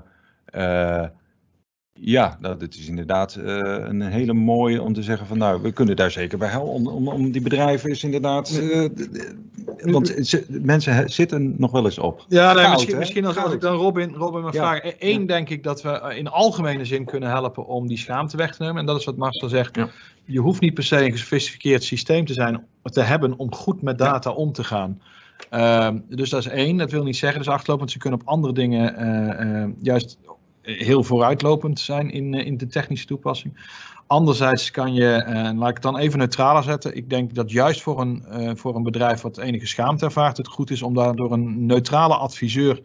[2.00, 3.44] ja, dat het is inderdaad uh,
[3.88, 6.72] een hele mooie om te zeggen van nou, we kunnen daar zeker bij helpen.
[6.72, 8.60] Om, om, om die bedrijven is inderdaad.
[8.62, 8.88] Uh,
[9.82, 12.24] want ze, mensen zitten nog wel eens op.
[12.28, 14.60] Ja, nee, Koud, misschien, misschien als, als, ik dan Robin, Robin mag ja.
[14.60, 14.94] vragen.
[14.98, 15.26] Eén, ja.
[15.26, 18.78] denk ik dat we in algemene zin kunnen helpen om die schaamte weg te nemen.
[18.78, 19.76] En dat is wat Marcel zegt.
[19.76, 19.88] Ja.
[20.24, 23.98] Je hoeft niet per se een gesofistikeerd systeem te zijn, te hebben om goed met
[23.98, 25.00] data om te gaan.
[25.52, 26.76] Uh, dus dat is één.
[26.76, 29.02] Dat wil niet zeggen, dus achterlopend, ze kunnen op andere dingen
[29.46, 30.18] uh, juist
[30.66, 33.74] heel vooruitlopend zijn in, eh, in de technische toepassing.
[34.06, 37.50] Anderzijds kan je, en eh, laat ik het dan even neutraler zetten, ik denk dat
[37.50, 40.94] juist voor een, uh, voor een bedrijf wat enige schaamte ervaart, het goed is om
[40.94, 42.80] daar door een neutrale adviseur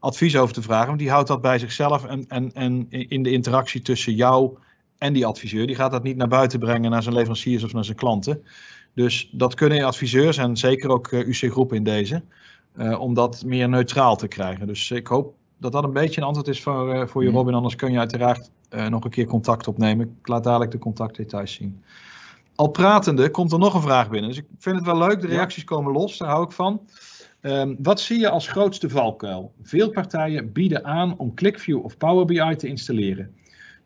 [0.00, 0.86] advies over te vragen.
[0.86, 4.58] Want die houdt dat bij zichzelf en, en, en in de interactie tussen jou
[4.98, 5.66] en die adviseur.
[5.66, 8.44] Die gaat dat niet naar buiten brengen naar zijn leveranciers of naar zijn klanten.
[8.94, 12.22] Dus dat kunnen adviseurs en zeker ook UC Groep in deze,
[12.98, 14.66] om dat meer neutraal te krijgen.
[14.66, 17.34] Dus ik hoop dat dat een beetje een antwoord is voor, uh, voor je, mm.
[17.34, 17.54] Robin.
[17.54, 20.16] Anders kun je uiteraard uh, nog een keer contact opnemen.
[20.20, 21.82] Ik laat dadelijk de contactdetails zien.
[22.54, 24.30] Al pratende komt er nog een vraag binnen.
[24.30, 25.20] Dus ik vind het wel leuk.
[25.20, 26.18] De reacties komen los.
[26.18, 26.80] Daar hou ik van.
[27.40, 29.52] Um, wat zie je als grootste valkuil?
[29.62, 33.34] Veel partijen bieden aan om ClickView of Power BI te installeren.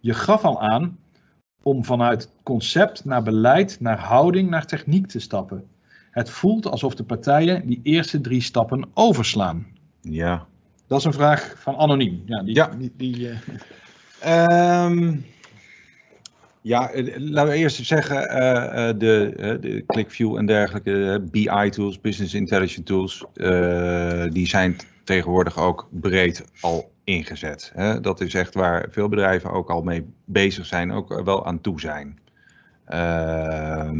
[0.01, 0.99] Je gaf al aan
[1.62, 5.64] om vanuit concept naar beleid, naar houding, naar techniek te stappen.
[6.11, 9.66] Het voelt alsof de partijen die eerste drie stappen overslaan.
[10.01, 10.47] Ja,
[10.87, 12.22] dat is een vraag van anoniem.
[12.26, 12.68] Ja, die, ja.
[12.78, 13.30] Die, die,
[14.24, 14.84] uh...
[14.84, 15.24] um,
[16.61, 23.24] ja, laten we eerst zeggen, uh, de, de ClickView en dergelijke BI-tools, Business Intelligence tools,
[24.32, 27.72] die zijn tegenwoordig ook breed al ingezet.
[27.74, 28.01] Hè?
[28.01, 31.80] Dat is echt waar veel bedrijven ook al mee bezig zijn, ook wel aan toe
[31.80, 32.18] zijn.
[32.89, 33.91] Uh,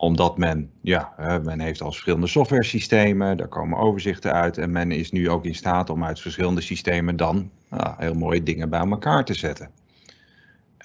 [0.00, 1.12] omdat men, ja,
[1.44, 5.44] men heeft al verschillende software systemen, daar komen overzichten uit en men is nu ook
[5.44, 9.70] in staat om uit verschillende systemen dan nou, heel mooie dingen bij elkaar te zetten.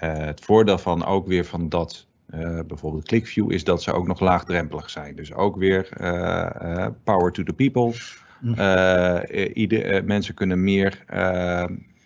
[0.03, 4.07] Uh, het voordeel van ook weer van dat, uh, bijvoorbeeld ClickView, is dat ze ook
[4.07, 5.15] nog laagdrempelig zijn.
[5.15, 7.93] Dus ook weer uh, power to the people.
[8.39, 9.21] Hm.
[9.53, 11.03] Ieder, mensen kunnen meer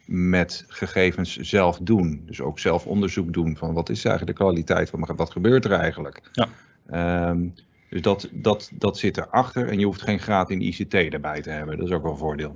[0.05, 2.23] met gegevens zelf doen.
[2.25, 5.71] Dus ook zelf onderzoek doen van wat is eigenlijk de kwaliteit van wat gebeurt er
[5.71, 6.21] eigenlijk.
[6.31, 6.47] Ja.
[6.93, 7.53] Um,
[7.89, 11.49] dus dat, dat, dat zit erachter en je hoeft geen graad in ICT erbij te
[11.49, 11.77] hebben.
[11.77, 12.55] Dat is ook wel een voordeel.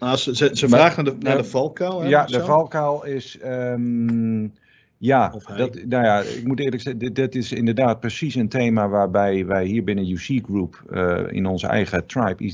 [0.00, 2.00] Nou, ze, ze, ze vragen naar de, naar de valkuil.
[2.00, 3.38] Hè, ja, de valkuil is.
[3.44, 4.52] Um,
[4.98, 8.88] ja, dat, nou ja, ik moet eerlijk zeggen, dit, dit, is inderdaad precies een thema
[8.88, 12.44] waarbij wij hier binnen UC Group uh, in onze eigen tribe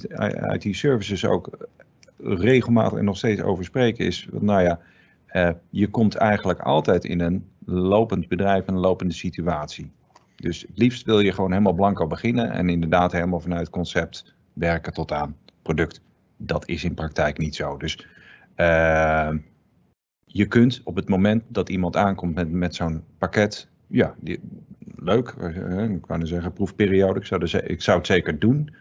[0.59, 1.69] IT Services ook
[2.19, 4.07] regelmatig en nog steeds over spreken.
[4.07, 4.81] Is, nou ja,
[5.33, 9.91] uh, je komt eigenlijk altijd in een lopend bedrijf, een lopende situatie.
[10.41, 14.93] Dus het liefst wil je gewoon helemaal blanco beginnen en inderdaad helemaal vanuit concept werken
[14.93, 16.01] tot aan product.
[16.37, 17.77] Dat is in praktijk niet zo.
[17.77, 18.07] Dus
[18.57, 19.31] uh,
[20.25, 24.41] je kunt op het moment dat iemand aankomt met, met zo'n pakket, ja, die,
[24.97, 28.75] leuk, uh, ik kan zeggen proefperiode, ik zou, de, ik zou het zeker doen.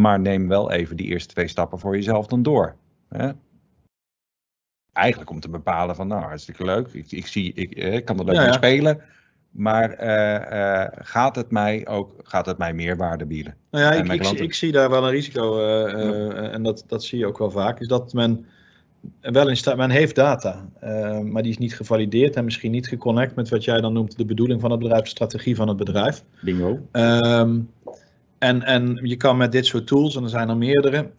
[0.00, 2.76] Maar neem wel even die eerste twee stappen voor jezelf dan door.
[3.08, 3.30] Hè?
[4.92, 8.24] Eigenlijk om te bepalen van, nou, hartstikke leuk, ik, ik, zie, ik, ik kan er
[8.24, 8.56] leuk ja, mee ja.
[8.56, 9.02] spelen.
[9.56, 13.54] Maar uh, uh, gaat, het mij ook, gaat het mij meerwaarde bieden?
[13.70, 16.50] Nou ja, ik, ik, zie, ik, zie daar wel een risico, uh, ja.
[16.50, 18.46] en dat, dat zie je ook wel vaak, is dat men
[19.20, 20.68] wel in staat, men heeft data,
[21.22, 24.24] maar die is niet gevalideerd en misschien niet geconnect met wat jij dan noemt de
[24.24, 26.24] bedoeling van het bedrijf, de strategie van het bedrijf.
[26.40, 26.80] Bingo.
[26.92, 27.70] Um,
[28.38, 31.10] en, en je kan met dit soort tools, en er zijn er meerdere,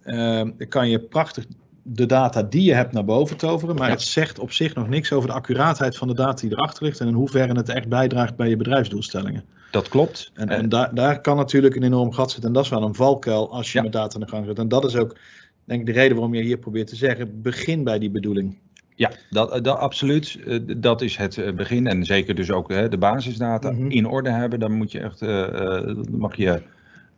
[0.69, 1.45] kan je prachtig
[1.89, 3.93] de data die je hebt naar boven toveren, maar ja.
[3.93, 6.99] het zegt op zich nog niks over de accuraatheid van de data die erachter ligt
[6.99, 9.43] en in hoeverre het echt bijdraagt bij je bedrijfsdoelstellingen.
[9.71, 10.31] Dat klopt.
[10.33, 12.95] En, en daar, daar kan natuurlijk een enorm gat zitten en dat is wel een
[12.95, 13.83] valkuil als je ja.
[13.83, 14.59] met data aan de gang zet.
[14.59, 15.17] En dat is ook,
[15.63, 18.57] denk ik, de reden waarom je hier probeert te zeggen, begin bij die bedoeling.
[18.95, 20.39] Ja, dat, dat, absoluut.
[20.77, 21.87] Dat is het eh, begin.
[21.87, 23.91] En zeker dus ook de basisdata mm -hmm.
[23.91, 24.59] in orde hebben.
[24.59, 26.61] Dan moet je echt, uh, mag je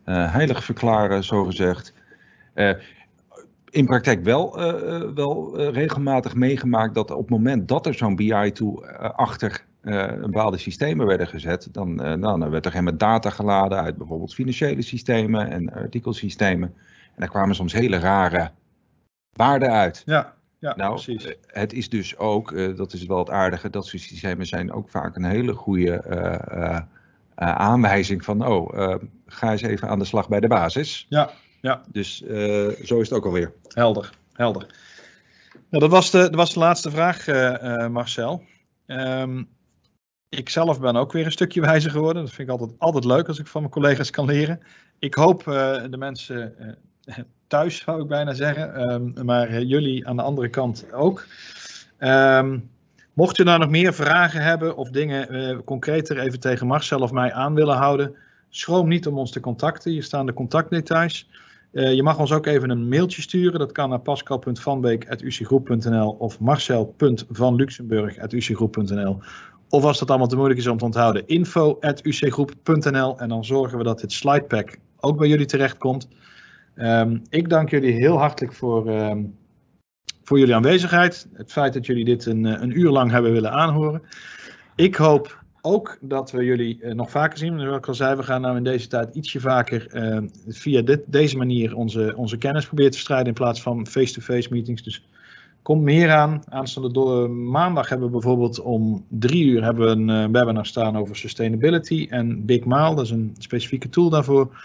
[0.06, 1.92] uh, heilig verklaren, zogezegd.
[2.54, 2.70] Uh,
[3.70, 8.16] in praktijk wel, uh, wel uh, regelmatig meegemaakt dat op het moment dat er zo'n
[8.16, 9.68] BI-tool achter
[10.20, 14.82] bepaalde systemen werden gezet, dan, nou, dan werd er geen data geladen uit bijvoorbeeld financiële
[14.82, 16.74] systemen en artikelsystemen.
[17.06, 18.50] En daar kwamen soms hele rare
[19.32, 20.02] waarden uit.
[20.06, 21.34] Ja, ja nou, precies.
[21.46, 25.16] Het is dus ook, dat is wel het aardige, dat soort systemen zijn ook vaak
[25.16, 26.02] een hele goede
[27.34, 28.94] aanwijzing van, oh,
[29.26, 31.06] ga eens even aan de slag bij de basis.
[31.08, 31.82] Ja, ja.
[31.88, 33.52] Dus uh, zo is het ook alweer.
[33.68, 34.66] Helder, helder.
[35.52, 38.42] Nou, dat, was de, dat was de laatste vraag, uh, uh, Marcel.
[38.86, 39.48] Um,
[40.28, 42.22] ik zelf ben ook weer een stukje wijzer geworden.
[42.22, 44.60] Dat vind ik altijd, altijd leuk als ik van mijn collega's kan leren.
[44.98, 46.54] Ik hoop de mensen
[47.46, 48.92] thuis, zou ik bijna zeggen.
[48.92, 51.26] Um, maar jullie aan de andere kant ook.
[51.98, 52.70] Um,
[53.12, 57.32] mocht je nou nog meer vragen hebben of dingen concreter even tegen Marcel of mij
[57.32, 58.16] aan willen houden,
[58.48, 59.90] schroom niet om ons te contacten.
[59.90, 61.28] Hier staan de contactdetails.
[61.72, 63.58] Uh, je mag ons ook even een mailtje sturen.
[63.58, 69.18] Dat kan naar pascal.vanbeek.ucgroep.nl of marcel.vanluxemburg.ucgroep.nl.
[69.68, 73.18] Of als dat allemaal te moeilijk is om te onthouden, info.ucgroep.nl.
[73.18, 76.08] En dan zorgen we dat dit slidepack ook bij jullie terechtkomt.
[76.76, 79.38] Um, ik dank jullie heel hartelijk voor, um,
[80.22, 81.28] voor jullie aanwezigheid.
[81.32, 84.02] Het feit dat jullie dit een, een uur lang hebben willen aanhoren.
[84.76, 87.60] Ik hoop ook dat we jullie uh, nog vaker zien.
[87.60, 91.00] Zoals ik al zei, we gaan nou in deze tijd ietsje vaker uh, via dit,
[91.06, 94.82] deze manier onze, onze kennis proberen te verspreiden in plaats van face-to-face -face meetings.
[94.82, 95.04] Dus
[95.62, 96.42] komt meer aan.
[96.48, 101.16] Aanstaande door, maandag hebben we bijvoorbeeld om drie uur hebben we een webinar staan over
[101.16, 102.94] sustainability en Big Maal.
[102.94, 104.64] Dat is een specifieke tool daarvoor.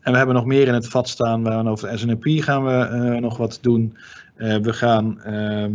[0.00, 1.44] En we hebben nog meer in het vat staan.
[1.44, 3.96] We over SNP gaan we nog wat doen.
[4.36, 5.72] we gaan ehm,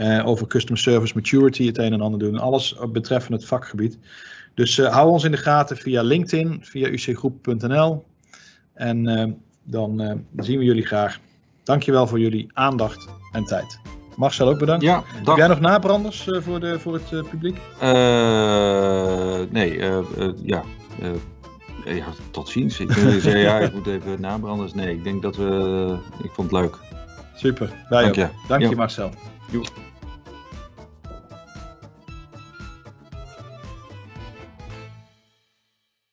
[0.00, 2.38] uh, over customer service maturity het een en ander doen.
[2.38, 3.98] Alles betreffende het vakgebied.
[4.54, 8.04] Dus uh, hou ons in de gaten via LinkedIn, via ucgroep.nl.
[8.74, 9.24] En uh,
[9.62, 11.18] dan zien we jullie graag.
[11.62, 13.80] Dankjewel voor jullie aandacht en tijd.
[14.16, 14.84] Marcel ook bedankt.
[14.84, 17.58] Ja, Heb jij nog nabranders voor, de, voor het publiek?
[19.52, 19.78] nee,
[20.42, 20.62] ja.
[21.84, 22.04] ja.
[22.30, 22.80] Tot ziens.
[22.80, 24.74] Ik zei ja, ik moet even nabranders.
[24.74, 25.96] Nee, ik denk dat we.
[26.22, 26.76] Ik vond het leuk.
[27.34, 27.70] Super.
[27.88, 28.28] Dank je.
[28.48, 29.10] Dank je, Marcel.
[29.50, 29.89] Joep.